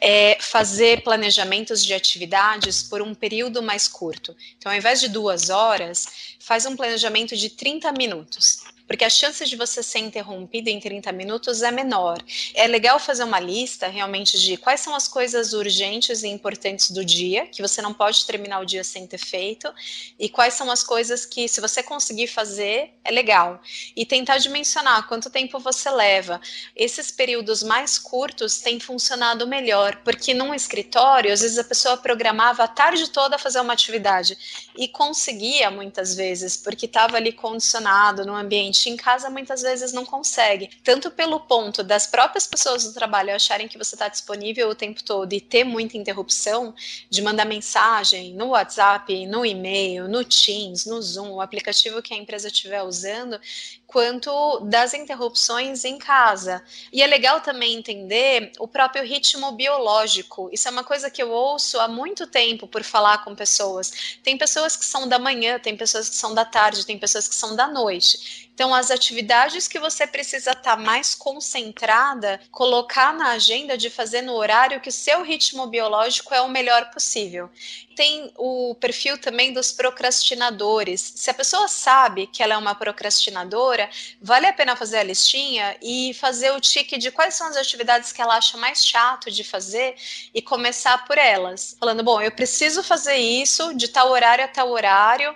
é 0.00 0.38
fazer 0.40 1.02
planejamentos 1.02 1.84
de 1.84 1.94
atividades 1.94 2.84
por 2.84 3.02
um 3.02 3.12
período 3.12 3.60
mais 3.60 3.88
curto. 3.88 4.36
Então, 4.56 4.70
ao 4.70 4.78
invés 4.78 5.00
de 5.00 5.08
duas 5.08 5.50
horas, 5.50 6.36
faz 6.38 6.64
um 6.64 6.76
planejamento 6.76 7.36
de 7.36 7.50
30 7.50 7.90
minutos 7.90 8.77
porque 8.88 9.04
a 9.04 9.10
chance 9.10 9.44
de 9.44 9.54
você 9.54 9.82
ser 9.82 9.98
interrompido 9.98 10.70
em 10.70 10.80
30 10.80 11.12
minutos 11.12 11.62
é 11.62 11.70
menor. 11.70 12.18
É 12.54 12.66
legal 12.66 12.98
fazer 12.98 13.22
uma 13.22 13.38
lista 13.38 13.86
realmente 13.86 14.40
de 14.40 14.56
quais 14.56 14.80
são 14.80 14.94
as 14.94 15.06
coisas 15.06 15.52
urgentes 15.52 16.22
e 16.22 16.28
importantes 16.28 16.90
do 16.90 17.04
dia, 17.04 17.46
que 17.46 17.60
você 17.60 17.82
não 17.82 17.92
pode 17.92 18.24
terminar 18.24 18.60
o 18.60 18.64
dia 18.64 18.82
sem 18.82 19.06
ter 19.06 19.18
feito, 19.18 19.70
e 20.18 20.28
quais 20.30 20.54
são 20.54 20.70
as 20.70 20.82
coisas 20.82 21.26
que, 21.26 21.46
se 21.46 21.60
você 21.60 21.82
conseguir 21.82 22.28
fazer, 22.28 22.94
é 23.04 23.10
legal. 23.10 23.60
E 23.94 24.06
tentar 24.06 24.38
dimensionar 24.38 25.06
quanto 25.06 25.28
tempo 25.28 25.58
você 25.58 25.90
leva. 25.90 26.40
Esses 26.74 27.10
períodos 27.10 27.62
mais 27.62 27.98
curtos 27.98 28.58
têm 28.60 28.80
funcionado 28.80 29.46
melhor, 29.46 29.96
porque 30.02 30.32
num 30.32 30.54
escritório, 30.54 31.30
às 31.30 31.42
vezes 31.42 31.58
a 31.58 31.64
pessoa 31.64 31.98
programava 31.98 32.64
a 32.64 32.68
tarde 32.68 33.10
toda 33.10 33.36
a 33.36 33.38
fazer 33.38 33.60
uma 33.60 33.74
atividade 33.74 34.38
e 34.74 34.88
conseguia 34.88 35.70
muitas 35.70 36.14
vezes, 36.14 36.56
porque 36.56 36.86
estava 36.86 37.18
ali 37.18 37.32
condicionado 37.32 38.24
no 38.24 38.34
ambiente 38.34 38.77
em 38.86 38.96
casa 38.96 39.30
muitas 39.30 39.62
vezes 39.62 39.92
não 39.92 40.04
consegue. 40.04 40.68
Tanto 40.84 41.10
pelo 41.10 41.40
ponto 41.40 41.82
das 41.82 42.06
próprias 42.06 42.46
pessoas 42.46 42.84
do 42.84 42.92
trabalho 42.92 43.34
acharem 43.34 43.68
que 43.68 43.78
você 43.78 43.94
está 43.94 44.08
disponível 44.08 44.68
o 44.68 44.74
tempo 44.74 45.02
todo 45.02 45.32
e 45.32 45.40
ter 45.40 45.64
muita 45.64 45.96
interrupção 45.96 46.74
de 47.08 47.22
mandar 47.22 47.46
mensagem 47.46 48.34
no 48.34 48.48
WhatsApp, 48.48 49.26
no 49.26 49.46
e-mail, 49.46 50.08
no 50.08 50.22
Teams, 50.24 50.84
no 50.84 51.00
Zoom, 51.00 51.32
o 51.32 51.40
aplicativo 51.40 52.02
que 52.02 52.12
a 52.12 52.16
empresa 52.16 52.48
estiver 52.48 52.82
usando, 52.82 53.40
quanto 53.88 54.60
das 54.60 54.92
interrupções 54.92 55.82
em 55.82 55.96
casa. 55.96 56.62
E 56.92 57.02
é 57.02 57.06
legal 57.06 57.40
também 57.40 57.74
entender 57.74 58.52
o 58.58 58.68
próprio 58.68 59.02
ritmo 59.02 59.50
biológico. 59.52 60.50
Isso 60.52 60.68
é 60.68 60.70
uma 60.70 60.84
coisa 60.84 61.10
que 61.10 61.22
eu 61.22 61.30
ouço 61.30 61.80
há 61.80 61.88
muito 61.88 62.26
tempo 62.26 62.68
por 62.68 62.84
falar 62.84 63.24
com 63.24 63.34
pessoas. 63.34 64.18
Tem 64.22 64.36
pessoas 64.36 64.76
que 64.76 64.84
são 64.84 65.08
da 65.08 65.18
manhã, 65.18 65.58
tem 65.58 65.74
pessoas 65.74 66.10
que 66.10 66.16
são 66.16 66.34
da 66.34 66.44
tarde, 66.44 66.84
tem 66.84 66.98
pessoas 66.98 67.26
que 67.26 67.34
são 67.34 67.56
da 67.56 67.66
noite. 67.66 68.48
Então, 68.58 68.74
as 68.74 68.90
atividades 68.90 69.68
que 69.68 69.78
você 69.78 70.04
precisa 70.04 70.50
estar 70.50 70.74
tá 70.74 70.76
mais 70.76 71.14
concentrada, 71.14 72.40
colocar 72.50 73.14
na 73.14 73.30
agenda 73.30 73.78
de 73.78 73.88
fazer 73.88 74.20
no 74.20 74.34
horário 74.34 74.80
que 74.80 74.88
o 74.88 74.92
seu 74.92 75.22
ritmo 75.22 75.68
biológico 75.68 76.34
é 76.34 76.40
o 76.40 76.48
melhor 76.48 76.90
possível. 76.90 77.48
Tem 77.94 78.32
o 78.36 78.74
perfil 78.74 79.16
também 79.16 79.52
dos 79.52 79.70
procrastinadores. 79.70 81.12
Se 81.14 81.30
a 81.30 81.34
pessoa 81.34 81.68
sabe 81.68 82.26
que 82.26 82.42
ela 82.42 82.54
é 82.54 82.56
uma 82.56 82.74
procrastinadora, 82.74 83.77
vale 84.22 84.46
a 84.46 84.52
pena 84.52 84.74
fazer 84.74 84.98
a 84.98 85.02
listinha 85.02 85.76
e 85.82 86.14
fazer 86.14 86.50
o 86.52 86.60
tique 86.60 86.96
de 86.96 87.10
quais 87.10 87.34
são 87.34 87.46
as 87.48 87.56
atividades 87.56 88.12
que 88.12 88.22
ela 88.22 88.36
acha 88.36 88.56
mais 88.56 88.84
chato 88.86 89.30
de 89.30 89.44
fazer 89.44 89.94
e 90.34 90.40
começar 90.40 91.04
por 91.04 91.18
elas. 91.18 91.76
Falando, 91.78 92.02
bom, 92.02 92.20
eu 92.20 92.30
preciso 92.30 92.82
fazer 92.82 93.16
isso 93.16 93.74
de 93.74 93.88
tal 93.88 94.10
horário 94.10 94.44
a 94.44 94.48
tal 94.48 94.70
horário 94.70 95.34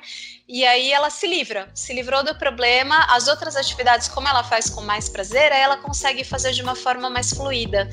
e 0.49 0.65
aí 0.65 0.93
ela 0.93 1.09
se 1.09 1.27
livra, 1.27 1.71
se 1.75 1.95
livrou 1.95 2.23
do 2.23 2.35
problema. 2.35 3.07
As 3.09 3.29
outras 3.29 3.57
atividades, 3.57 4.09
como 4.09 4.29
ela 4.29 4.45
faz 4.45 4.69
com 4.69 4.83
mais 4.83 5.09
prazer, 5.09 5.53
aí 5.53 5.61
ela 5.61 5.77
consegue 5.77 6.25
fazer 6.25 6.53
de 6.53 6.63
uma 6.63 6.75
forma 6.75 7.09
mais 7.09 7.33
fluida. 7.33 7.89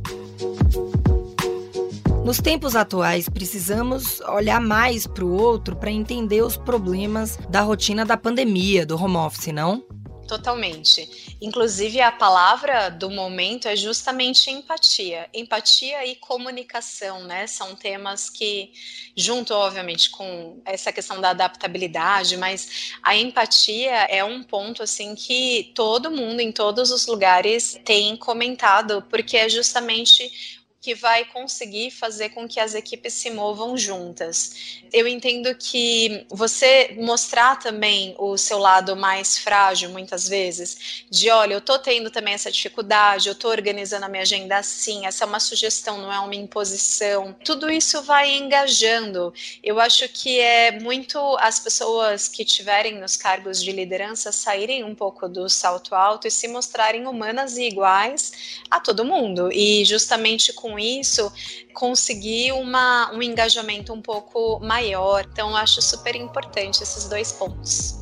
Nos 2.26 2.38
tempos 2.38 2.76
atuais, 2.76 3.28
precisamos 3.28 4.20
olhar 4.22 4.60
mais 4.62 5.08
para 5.08 5.26
o 5.26 5.32
outro 5.32 5.76
para 5.76 5.90
entender 5.90 6.44
os 6.44 6.58
problemas 6.58 7.38
da 7.50 7.62
rotina 7.62 8.06
da 8.06 8.18
pandemia, 8.18 8.86
do 8.86 9.02
home 9.02 9.16
office, 9.16 9.54
não? 9.54 9.84
Totalmente. 10.30 11.36
Inclusive, 11.42 12.00
a 12.02 12.12
palavra 12.12 12.90
do 12.90 13.10
momento 13.10 13.68
é 13.68 13.76
justamente 13.76 14.52
empatia. 14.52 15.28
Empatia 15.34 16.06
e 16.06 16.16
comunicação, 16.18 17.24
né? 17.24 17.48
São 17.48 17.76
temas 17.76 18.30
que, 18.30 18.72
junto, 19.18 19.56
obviamente, 19.56 20.12
com 20.12 20.62
essa 20.64 20.94
questão 20.94 21.20
da 21.20 21.32
adaptabilidade, 21.32 22.38
mas 22.38 22.92
a 23.02 23.16
empatia 23.16 24.06
é 24.06 24.24
um 24.24 24.44
ponto, 24.44 24.84
assim, 24.84 25.16
que 25.16 25.72
todo 25.74 26.12
mundo, 26.12 26.42
em 26.42 26.52
todos 26.52 26.92
os 26.92 27.08
lugares, 27.08 27.82
tem 27.84 28.16
comentado, 28.16 29.04
porque 29.10 29.36
é 29.36 29.50
justamente 29.50 30.60
que 30.82 30.96
vai 30.96 31.26
conseguir 31.26 31.92
fazer 31.92 32.30
com 32.30 32.48
que 32.48 32.60
as 32.60 32.74
equipes 32.74 33.14
se 33.14 33.30
movam 33.30 33.78
juntas. 33.78 34.80
Eu 34.94 35.08
entendo 35.08 35.54
que 35.56 36.26
você 36.30 36.96
mostrar 36.98 37.60
também 37.60 38.16
o 38.18 38.38
seu 38.38 38.58
lado 38.58 38.96
mais 38.96 39.38
frágil, 39.38 39.90
muitas 39.90 40.28
vezes, 40.28 41.04
de 41.10 41.30
olha, 41.30 41.54
eu 41.54 41.62
tô 41.62 41.78
tendo 41.78 42.10
também 42.10 42.34
essa 42.34 42.52
dificuldade, 42.52 43.28
eu 43.28 43.36
tô 43.36 43.50
organizando 43.50 44.06
a 44.06 44.10
minha 44.10 44.24
agenda 44.24 44.58
assim, 44.58 45.06
essa 45.06 45.26
é 45.26 45.28
uma 45.28 45.40
sugestão, 45.40 45.98
não 45.98 46.12
é 46.12 46.20
uma 46.20 46.36
imposição. 46.36 47.36
Tudo 47.44 47.70
isso 47.70 48.02
vai 48.04 48.38
engajando. 48.38 49.34
Eu 49.62 49.80
acho 49.80 50.08
que 50.10 50.40
é 50.40 50.80
muito 50.80 51.20
as 51.40 51.60
pessoas 51.60 52.28
que 52.28 52.46
tiverem 52.46 53.00
nos 53.00 53.18
cargos 53.18 53.62
de 53.62 53.72
liderança 53.72 54.32
saírem 54.32 54.84
um 54.84 54.96
pouco 54.96 55.28
do 55.28 55.50
salto 55.50 55.94
alto 55.94 56.28
e 56.28 56.32
se 56.32 56.48
mostrarem 56.48 57.06
humanas 57.06 57.58
e 57.58 57.64
iguais 57.64 58.32
a 58.72 58.80
todo 58.80 59.06
mundo. 59.06 59.52
E 59.52 59.84
justamente 59.84 60.54
com 60.54 60.69
com 60.70 60.78
isso, 60.78 61.32
conseguir 61.74 62.52
uma, 62.52 63.12
um 63.14 63.22
engajamento 63.22 63.92
um 63.92 64.02
pouco 64.02 64.60
maior. 64.60 65.26
Então, 65.32 65.56
acho 65.56 65.82
super 65.82 66.16
importante 66.16 66.84
esses 66.84 67.10
dois 67.10 67.32
pontos. 67.32 68.00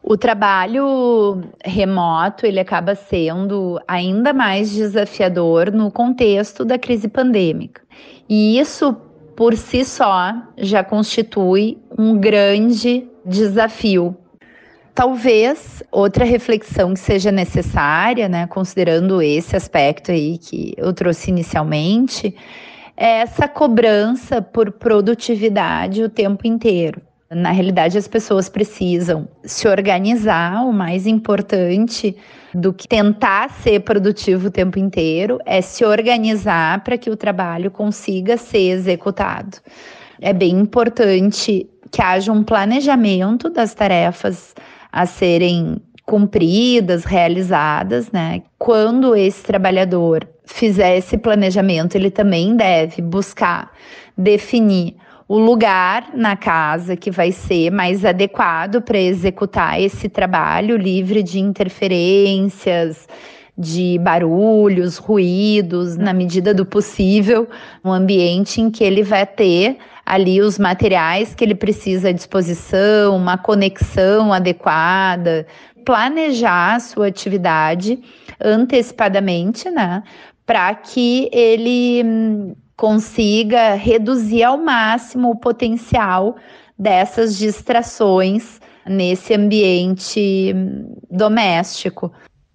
O 0.07 0.15
trabalho 0.15 1.41
remoto 1.63 2.45
ele 2.45 2.59
acaba 2.59 2.93
sendo 2.93 3.81
ainda 3.87 4.33
mais 4.33 4.71
desafiador 4.71 5.71
no 5.71 5.89
contexto 5.89 6.63
da 6.63 6.77
crise 6.77 7.07
pandêmica. 7.07 7.81
E 8.29 8.59
isso 8.59 8.95
por 9.35 9.57
si 9.57 9.83
só 9.83 10.31
já 10.59 10.83
constitui 10.83 11.79
um 11.97 12.19
grande 12.19 13.07
desafio. 13.25 14.15
Talvez 14.93 15.81
outra 15.91 16.23
reflexão 16.23 16.93
que 16.93 16.99
seja 16.99 17.31
necessária, 17.31 18.29
né, 18.29 18.45
considerando 18.45 19.23
esse 19.23 19.55
aspecto 19.55 20.11
aí 20.11 20.37
que 20.37 20.75
eu 20.77 20.93
trouxe 20.93 21.31
inicialmente, 21.31 22.35
é 22.95 23.21
essa 23.21 23.47
cobrança 23.47 24.39
por 24.39 24.71
produtividade 24.71 26.03
o 26.03 26.09
tempo 26.09 26.45
inteiro. 26.45 27.01
Na 27.29 27.49
realidade, 27.49 27.97
as 27.97 28.07
pessoas 28.07 28.47
precisam 28.47 29.27
se 29.43 29.67
organizar. 29.67 30.63
O 30.63 30.71
mais 30.71 31.07
importante 31.07 32.15
do 32.53 32.71
que 32.71 32.87
tentar 32.87 33.49
ser 33.49 33.79
produtivo 33.79 34.47
o 34.47 34.51
tempo 34.51 34.77
inteiro 34.77 35.39
é 35.45 35.59
se 35.59 35.83
organizar 35.83 36.83
para 36.83 36.97
que 36.97 37.09
o 37.09 37.17
trabalho 37.17 37.71
consiga 37.71 38.37
ser 38.37 38.69
executado. 38.69 39.57
É 40.21 40.31
bem 40.31 40.51
importante 40.51 41.67
que 41.91 42.01
haja 42.01 42.31
um 42.31 42.43
planejamento 42.43 43.49
das 43.49 43.73
tarefas 43.73 44.53
a 44.91 45.05
serem 45.05 45.81
cumpridas, 46.05 47.03
realizadas, 47.03 48.11
né? 48.11 48.43
Quando 48.59 49.15
esse 49.15 49.43
trabalhador 49.43 50.27
fizer 50.45 50.97
esse 50.97 51.17
planejamento, 51.17 51.95
ele 51.95 52.11
também 52.11 52.55
deve 52.55 53.01
buscar 53.01 53.71
definir 54.15 54.95
o 55.27 55.39
lugar 55.39 56.11
na 56.13 56.35
casa 56.35 56.95
que 56.95 57.09
vai 57.09 57.31
ser 57.31 57.71
mais 57.71 58.05
adequado 58.05 58.81
para 58.81 58.99
executar 58.99 59.81
esse 59.81 60.07
trabalho, 60.07 60.77
livre 60.77 61.23
de 61.23 61.39
interferências, 61.39 63.07
de 63.57 63.97
barulhos, 63.99 64.97
ruídos, 64.97 65.97
na 65.97 66.13
medida 66.13 66.53
do 66.53 66.65
possível, 66.65 67.47
um 67.83 67.91
ambiente 67.91 68.61
em 68.61 68.69
que 68.69 68.83
ele 68.83 69.01
vai 69.01 69.25
ter 69.25 69.77
ali 70.05 70.41
os 70.41 70.59
materiais 70.59 71.33
que 71.33 71.43
ele 71.43 71.55
precisa 71.55 72.09
à 72.09 72.11
disposição, 72.11 73.15
uma 73.15 73.37
conexão 73.37 74.31
adequada, 74.31 75.47
planejar 75.83 76.75
a 76.75 76.79
sua 76.79 77.07
atividade 77.07 77.99
antecipadamente, 78.39 79.69
né, 79.71 80.03
para 80.45 80.75
que 80.75 81.29
ele 81.31 82.55
consiga 82.75 83.73
reduzir 83.75 84.43
ao 84.43 84.57
máximo 84.57 85.31
o 85.31 85.35
potencial 85.35 86.35
dessas 86.77 87.37
distrações 87.37 88.59
nesse 88.85 89.33
ambiente 89.33 90.53
doméstico. 91.09 92.11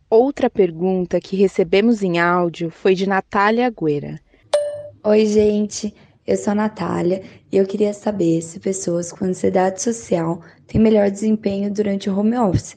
Outra 0.09 0.51
pergunta 0.51 1.21
que 1.21 1.37
recebemos 1.37 2.03
em 2.03 2.19
áudio 2.19 2.71
foi 2.71 2.95
de 2.95 3.09
Natália 3.09 3.67
Agüera. 3.67 4.21
Oi, 5.05 5.27
gente. 5.27 5.95
Eu 6.27 6.37
sou 6.37 6.53
a 6.53 6.55
Natália 6.55 7.23
e 7.51 7.57
eu 7.57 7.67
queria 7.67 7.93
saber 7.93 8.41
se 8.43 8.61
pessoas 8.61 9.11
com 9.11 9.25
ansiedade 9.25 9.83
social 9.83 10.43
têm 10.67 10.81
melhor 10.81 11.11
desempenho 11.11 11.73
durante 11.73 12.09
o 12.09 12.17
home 12.17 12.37
office. 12.37 12.77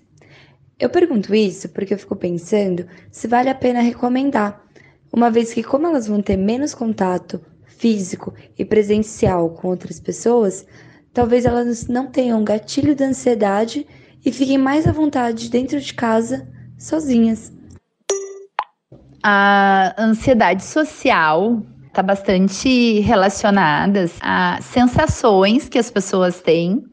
Eu 0.79 0.89
pergunto 0.89 1.35
isso 1.35 1.69
porque 1.69 1.93
eu 1.93 1.99
fico 1.99 2.15
pensando 2.15 2.87
se 3.11 3.27
vale 3.27 3.49
a 3.49 3.55
pena 3.55 3.81
recomendar 3.81 4.62
uma 5.13 5.29
vez 5.29 5.53
que, 5.53 5.61
como 5.61 5.85
elas 5.85 6.07
vão 6.07 6.21
ter 6.21 6.35
menos 6.35 6.73
contato 6.73 7.39
físico 7.65 8.33
e 8.57 8.65
presencial 8.65 9.51
com 9.51 9.67
outras 9.67 9.99
pessoas, 9.99 10.65
talvez 11.13 11.45
elas 11.45 11.87
não 11.87 12.07
tenham 12.07 12.43
gatilho 12.43 12.95
da 12.95 13.05
ansiedade 13.05 13.85
e 14.25 14.31
fiquem 14.31 14.57
mais 14.57 14.87
à 14.87 14.91
vontade 14.91 15.51
dentro 15.51 15.79
de 15.79 15.93
casa, 15.93 16.47
sozinhas. 16.79 17.53
A 19.21 19.93
ansiedade 19.99 20.63
social 20.63 21.61
está 21.87 22.01
bastante 22.01 22.99
relacionada 23.01 24.09
a 24.19 24.59
sensações 24.61 25.69
que 25.69 25.77
as 25.77 25.91
pessoas 25.91 26.41
têm 26.41 26.83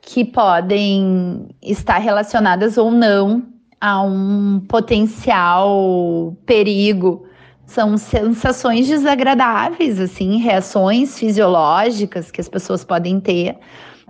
que 0.00 0.24
podem 0.24 1.48
estar 1.60 1.98
relacionadas 1.98 2.78
ou 2.78 2.90
não 2.90 3.42
a 3.80 4.02
um 4.02 4.60
potencial 4.68 6.36
perigo 6.46 7.26
são 7.70 7.96
sensações 7.96 8.88
desagradáveis, 8.88 10.00
assim, 10.00 10.38
reações 10.38 11.16
fisiológicas 11.16 12.30
que 12.30 12.40
as 12.40 12.48
pessoas 12.48 12.84
podem 12.84 13.20
ter 13.20 13.56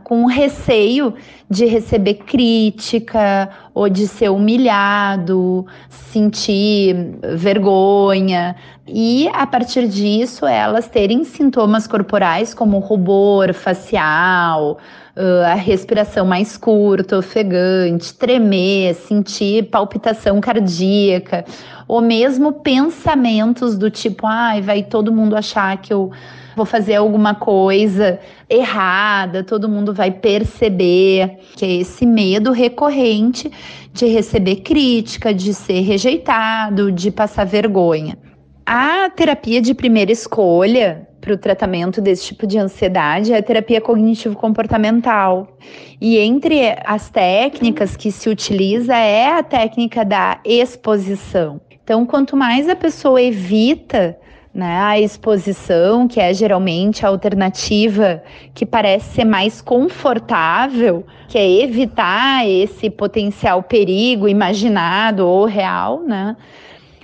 com 0.03 0.25
receio 0.25 1.15
de 1.49 1.67
receber 1.67 2.15
crítica 2.15 3.51
ou 3.75 3.87
de 3.89 4.09
ser 4.09 4.31
humilhado, 4.31 5.67
sentir 5.91 6.97
vergonha. 7.37 8.57
E 8.89 9.29
a 9.29 9.47
partir 9.47 9.87
disso 9.87 10.47
elas 10.47 10.89
terem 10.89 11.23
sintomas 11.23 11.87
corporais 11.87 12.55
como 12.55 12.79
rubor 12.79 13.53
facial, 13.53 14.79
uh, 15.21 15.45
a 15.45 15.55
respiração 15.55 16.25
mais 16.25 16.57
curta, 16.57 17.19
ofegante, 17.19 18.15
tremer, 18.15 18.95
sentir 18.95 19.65
palpitação 19.65 20.41
cardíaca, 20.41 21.45
ou 21.87 22.01
mesmo 22.01 22.53
pensamentos 22.53 23.77
do 23.77 23.91
tipo, 23.91 24.27
ai, 24.27 24.63
vai 24.63 24.83
todo 24.83 25.13
mundo 25.13 25.37
achar 25.37 25.77
que 25.77 25.93
eu 25.93 26.11
vou 26.57 26.65
fazer 26.65 26.97
alguma 26.97 27.35
coisa 27.35 28.19
errada, 28.49 29.45
todo 29.45 29.69
mundo 29.69 29.93
vai 29.93 30.11
perceber 30.11 31.39
que 31.57 31.65
é 31.65 31.73
esse 31.77 32.07
medo 32.07 32.51
recorrente 32.53 33.51
de 33.93 34.07
receber 34.07 34.57
crítica, 34.57 35.35
de 35.35 35.53
ser 35.53 35.81
rejeitado, 35.81 36.91
de 36.91 37.11
passar 37.11 37.45
vergonha. 37.45 38.19
A 38.65 39.11
terapia 39.11 39.61
de 39.61 39.75
primeira 39.75 40.13
escolha 40.13 41.09
para 41.21 41.35
o 41.35 41.39
tratamento 41.39 42.01
desse 42.01 42.27
tipo 42.27 42.47
de 42.47 42.59
ansiedade 42.59 43.33
é 43.33 43.39
a 43.39 43.43
terapia 43.43 43.81
cognitivo-comportamental. 43.81 45.57
E 46.01 46.19
entre 46.19 46.77
as 46.85 47.11
técnicas 47.11 47.97
que 47.97 48.11
se 48.11 48.29
utiliza 48.29 48.97
é 48.97 49.39
a 49.39 49.43
técnica 49.43 50.05
da 50.05 50.41
exposição. 50.45 51.61
Então, 51.83 52.07
quanto 52.07 52.37
mais 52.37 52.69
a 52.69 52.77
pessoa 52.77 53.21
evita 53.21 54.17
né, 54.53 54.79
a 54.81 54.99
exposição, 54.99 56.09
que 56.09 56.21
é 56.21 56.35
geralmente 56.35 57.07
a 57.07 57.09
alternativa 57.09 58.23
que 58.53 58.67
parece 58.67 59.15
ser 59.15 59.25
mais 59.25 59.61
confortável, 59.61 61.05
que 61.29 61.39
é 61.39 61.63
evitar 61.63 62.49
esse 62.49 62.91
potencial 62.91 63.63
perigo 63.63 64.29
imaginado 64.29 65.27
ou 65.27 65.45
real, 65.45 66.03
né? 66.03 66.37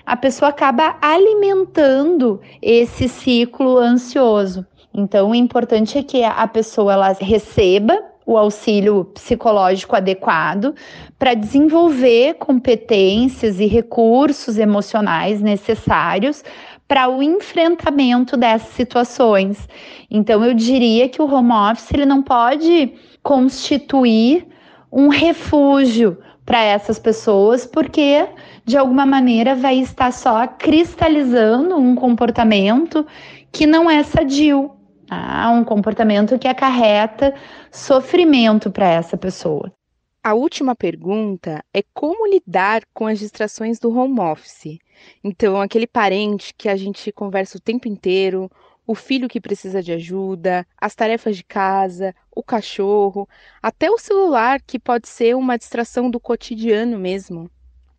A 0.07 0.17
pessoa 0.17 0.51
acaba 0.51 0.97
alimentando 1.03 2.41
esse 2.63 3.09
ciclo 3.09 3.77
ansioso. 3.77 4.65
Então, 4.95 5.31
o 5.31 5.35
importante 5.35 5.99
é 5.99 6.03
que 6.03 6.23
a 6.23 6.47
pessoa 6.47 6.93
ela 6.93 7.13
receba 7.13 8.01
o 8.25 8.39
auxílio 8.39 9.05
psicológico 9.07 9.97
adequado 9.97 10.75
para 11.19 11.35
desenvolver 11.35 12.35
competências 12.35 13.59
e 13.59 13.67
recursos 13.67 14.59
emocionais 14.59 15.41
necessários 15.41 16.43
para 16.89 17.09
o 17.09 17.21
enfrentamento 17.21 18.37
dessas 18.37 18.75
situações. 18.75 19.69
Então, 20.09 20.45
eu 20.45 20.55
diria 20.55 21.09
que 21.09 21.21
o 21.21 21.33
home 21.33 21.53
office 21.53 21.93
ele 21.93 22.07
não 22.07 22.23
pode 22.23 22.95
constituir 23.23 24.47
um 24.91 25.09
refúgio 25.09 26.17
para 26.45 26.63
essas 26.63 26.99
pessoas, 26.99 27.67
porque 27.67 28.25
de 28.67 28.77
alguma 28.77 29.07
maneira 29.07 29.55
vai 29.55 29.79
estar 29.79 30.13
só 30.13 30.45
cristalizando 30.49 31.77
um 31.77 31.95
comportamento 31.95 33.07
que 33.53 33.65
não 33.65 33.89
é 33.89 34.03
sadio, 34.03 34.73
tá? 35.07 35.51
um 35.51 35.63
comportamento 35.63 36.37
que 36.37 36.49
acarreta 36.49 37.33
sofrimento 37.71 38.69
para 38.69 38.89
essa 38.89 39.17
pessoa. 39.17 39.73
A 40.21 40.35
última 40.35 40.75
pergunta 40.75 41.65
é 41.73 41.81
como 41.95 42.27
lidar 42.27 42.83
com 42.93 43.07
as 43.07 43.21
distrações 43.21 43.79
do 43.79 43.97
home 43.97 44.19
office. 44.19 44.79
Então, 45.23 45.61
aquele 45.61 45.87
parente 45.87 46.53
que 46.53 46.69
a 46.69 46.75
gente 46.75 47.13
conversa 47.13 47.59
o 47.59 47.61
tempo 47.61 47.87
inteiro, 47.87 48.51
o 48.85 48.97
filho 48.97 49.29
que 49.29 49.41
precisa 49.41 49.81
de 49.81 49.93
ajuda, 49.93 50.67
as 50.77 50.97
tarefas 50.97 51.37
de 51.37 51.45
casa, 51.45 52.13
o 52.35 52.43
cachorro, 52.43 53.29
até 53.63 53.89
o 53.89 53.99
celular 53.99 54.61
que 54.61 54.81
pode 54.81 55.07
ser 55.07 55.37
uma 55.37 55.57
distração 55.57 56.11
do 56.11 56.19
cotidiano 56.19 56.99
mesmo. 56.99 57.49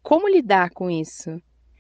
Como 0.08 0.30
lidar 0.30 0.70
com 0.70 0.90
isso? 0.90 1.32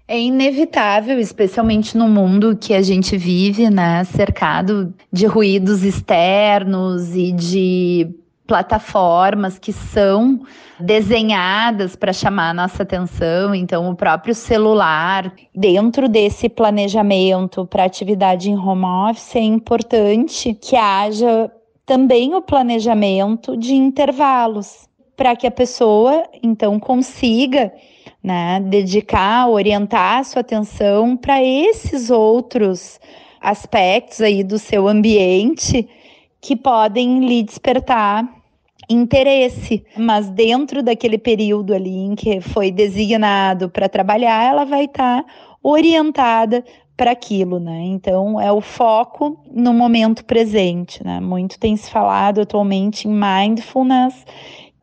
É 0.06 0.20
inevitável, 0.20 1.18
especialmente 1.18 1.98
no 1.98 2.10
mundo 2.10 2.58
que 2.58 2.74
a 2.74 2.82
gente 2.82 3.16
vive, 3.16 3.70
né, 3.70 4.04
cercado 4.04 4.94
de 5.10 5.26
ruídos 5.26 5.82
externos 5.82 7.16
e 7.16 7.32
de 7.32 8.13
plataformas 8.46 9.58
que 9.58 9.72
são 9.72 10.42
desenhadas 10.78 11.96
para 11.96 12.12
chamar 12.12 12.50
a 12.50 12.54
nossa 12.54 12.84
atenção, 12.84 13.56
então 13.56 13.90
o 13.90 13.96
próprio 13.96 14.36
celular, 14.36 15.34
dentro 15.56 16.10
desse 16.10 16.50
planejamento 16.50 17.66
para 17.66 17.86
atividade 17.86 18.50
em 18.50 18.58
home 18.58 19.10
office, 19.10 19.38
é 19.38 19.40
importante 19.40 20.54
que 20.54 20.76
haja 20.76 21.50
também 21.86 22.36
o 22.36 22.42
planejamento 22.42 23.56
de 23.56 23.74
intervalos, 23.74 24.86
para 25.16 25.34
que 25.34 25.48
a 25.48 25.52
pessoa 25.52 26.26
então 26.44 26.78
consiga 26.78 27.72
né, 28.28 28.60
dedicar, 28.60 29.48
orientar 29.48 30.20
a 30.20 30.24
sua 30.26 30.42
atenção 30.42 31.16
para 31.16 31.42
esses 31.42 32.10
outros 32.10 33.00
aspectos 33.40 34.20
aí 34.20 34.44
do 34.44 34.60
seu 34.60 34.86
ambiente 34.86 35.88
que 36.42 36.54
podem 36.54 37.26
lhe 37.26 37.42
despertar 37.42 38.28
interesse, 38.90 39.86
mas 39.98 40.30
dentro 40.30 40.84
daquele 40.84 41.18
período 41.18 41.74
ali 41.74 41.96
em 41.96 42.16
que 42.16 42.42
foi 42.42 42.70
designado 42.70 43.70
para 43.70 43.88
trabalhar, 43.88 44.44
ela 44.44 44.66
vai 44.66 44.86
estar 44.86 45.24
tá 45.24 45.30
orientada 45.63 46.66
para 46.98 47.12
aquilo, 47.12 47.62
né? 47.62 47.84
Então 47.86 48.42
é 48.42 48.52
o 48.52 48.60
foco 48.60 49.40
no 49.50 49.74
momento 49.74 50.26
presente, 50.26 51.02
né? 51.02 51.22
Muito 51.22 51.58
tem 51.58 51.78
se 51.78 51.90
falado 51.90 52.42
atualmente 52.42 53.08
em 53.08 53.12
mindfulness. 53.12 54.26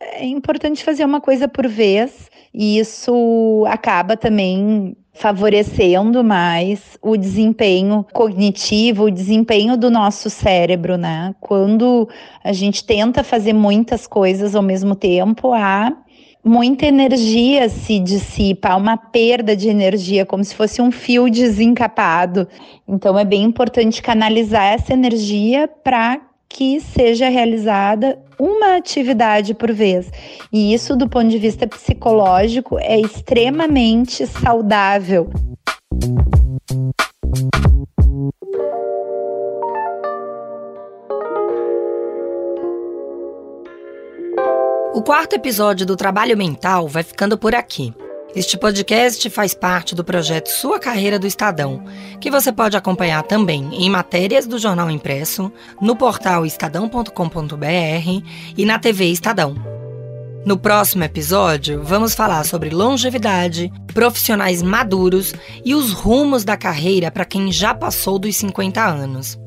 É 0.01 0.25
importante 0.25 0.83
fazer 0.83 1.05
uma 1.05 1.21
coisa 1.21 1.47
por 1.47 1.69
vez, 1.69 2.31
e 2.55 2.79
isso 2.79 3.65
acaba 3.67 4.17
também 4.17 4.97
favorecendo 5.13 6.23
mais 6.23 6.97
o 7.03 7.17
desempenho 7.17 8.05
cognitivo, 8.13 9.05
o 9.05 9.11
desempenho 9.11 9.77
do 9.77 9.91
nosso 9.91 10.31
cérebro, 10.31 10.97
né? 10.97 11.35
Quando 11.41 12.09
a 12.43 12.53
gente 12.53 12.85
tenta 12.85 13.25
fazer 13.25 13.53
muitas 13.53 14.07
coisas 14.07 14.55
ao 14.55 14.63
mesmo 14.63 14.95
tempo, 14.95 15.53
há 15.53 15.93
muita 16.45 16.87
energia 16.87 17.69
se 17.69 17.99
dissipa, 17.99 18.77
uma 18.77 18.97
perda 18.97 19.57
de 19.57 19.69
energia, 19.69 20.27
como 20.27 20.45
se 20.45 20.55
fosse 20.55 20.83
um 20.83 20.91
fio 20.91 21.31
desencapado. 21.31 22.47
Então 22.87 23.19
é 23.19 23.25
bem 23.25 23.43
importante 23.43 24.03
canalizar 24.03 24.75
essa 24.75 24.93
energia 24.93 25.67
para 25.67 26.21
que 26.49 26.81
seja 26.81 27.29
realizada 27.29 28.19
uma 28.39 28.77
atividade 28.77 29.55
por 29.55 29.73
vez. 29.73 30.11
E 30.53 30.75
isso, 30.75 30.97
do 30.97 31.09
ponto 31.09 31.29
de 31.29 31.39
vista 31.39 31.67
psicológico, 31.67 32.79
é 32.79 33.01
extremamente 33.01 34.27
saudável. 34.27 35.31
O 44.95 45.03
quarto 45.03 45.35
episódio 45.35 45.85
do 45.85 45.97
Trabalho 45.97 46.37
Mental 46.37 46.87
vai 46.87 47.03
ficando 47.03 47.37
por 47.37 47.55
aqui. 47.55 47.93
Este 48.35 48.59
podcast 48.59 49.31
faz 49.31 49.55
parte 49.55 49.95
do 49.95 50.03
projeto 50.03 50.49
Sua 50.49 50.81
Carreira 50.81 51.21
do 51.21 51.27
Estadão, 51.27 51.85
que 52.21 52.33
você 52.33 52.51
pode 52.51 52.77
acompanhar 52.77 53.23
também 53.23 53.69
em 53.73 53.89
matérias 53.89 54.45
do 54.45 54.59
jornal 54.59 54.91
impresso, 54.91 55.53
no 55.81 55.95
portal 55.95 56.45
estadão.com.br 56.45 58.25
e 58.57 58.65
na 58.65 58.77
TV 58.77 59.05
Estadão. 59.05 59.55
No 60.45 60.59
próximo 60.59 61.05
episódio, 61.05 61.81
vamos 61.85 62.13
falar 62.13 62.45
sobre 62.45 62.71
longevidade, 62.71 63.73
profissionais 63.95 64.63
maduros 64.63 65.33
e 65.65 65.73
os 65.73 65.93
rumos 65.93 66.45
da 66.45 66.57
carreira 66.57 67.13
para 67.13 67.25
quem 67.25 67.53
já 67.53 67.73
passou 67.73 68.19
dos 68.19 68.35
50 68.35 68.85
anos. 68.85 69.39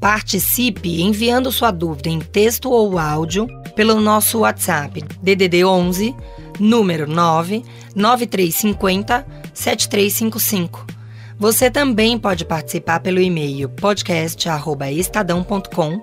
Participe 0.00 1.02
enviando 1.02 1.50
sua 1.50 1.72
dúvida 1.72 2.08
em 2.08 2.20
texto 2.20 2.70
ou 2.70 2.96
áudio 2.96 3.48
pelo 3.74 4.00
nosso 4.00 4.38
WhatsApp 4.38 5.02
DDD 5.20 5.64
11 5.64 6.14
número 6.58 7.08
99350 7.08 9.24
7355. 9.54 10.98
Você 11.38 11.70
também 11.70 12.18
pode 12.18 12.44
participar 12.44 12.98
pelo 13.00 13.20
e-mail 13.20 13.68
podcast@estadão.com 13.68 16.02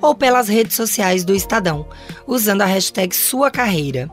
ou 0.00 0.14
pelas 0.14 0.48
redes 0.48 0.76
sociais 0.76 1.24
do 1.24 1.34
Estadão, 1.34 1.86
usando 2.26 2.62
a 2.62 2.66
hashtag 2.66 3.14
Sua 3.14 3.50
Carreira. 3.50 4.10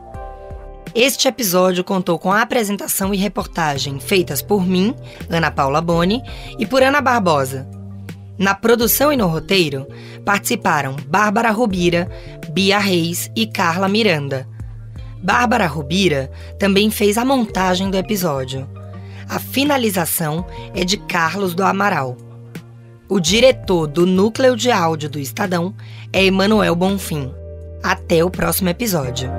Este 0.94 1.28
episódio 1.28 1.82
contou 1.82 2.18
com 2.18 2.32
a 2.32 2.42
apresentação 2.42 3.12
e 3.12 3.16
reportagem 3.16 3.98
feitas 3.98 4.40
por 4.40 4.66
mim, 4.66 4.94
Ana 5.28 5.50
Paula 5.50 5.80
Boni, 5.80 6.22
e 6.58 6.66
por 6.66 6.82
Ana 6.82 7.00
Barbosa. 7.00 7.68
Na 8.38 8.54
produção 8.54 9.12
e 9.12 9.16
no 9.16 9.26
roteiro 9.26 9.86
participaram 10.24 10.96
Bárbara 11.06 11.50
Rubira, 11.50 12.08
Bia 12.50 12.78
Reis 12.78 13.30
e 13.36 13.46
Carla 13.46 13.88
Miranda. 13.88 14.48
Bárbara 15.24 15.66
Rubira 15.66 16.30
também 16.58 16.90
fez 16.90 17.16
a 17.16 17.24
montagem 17.24 17.90
do 17.90 17.96
episódio. 17.96 18.68
A 19.26 19.38
finalização 19.38 20.44
é 20.74 20.84
de 20.84 20.98
Carlos 20.98 21.54
do 21.54 21.64
Amaral. 21.64 22.14
O 23.08 23.18
diretor 23.18 23.86
do 23.86 24.04
núcleo 24.04 24.54
de 24.54 24.70
áudio 24.70 25.08
do 25.08 25.18
Estadão 25.18 25.74
é 26.12 26.26
Emanuel 26.26 26.76
Bonfim. 26.76 27.32
Até 27.82 28.22
o 28.22 28.28
próximo 28.28 28.68
episódio. 28.68 29.30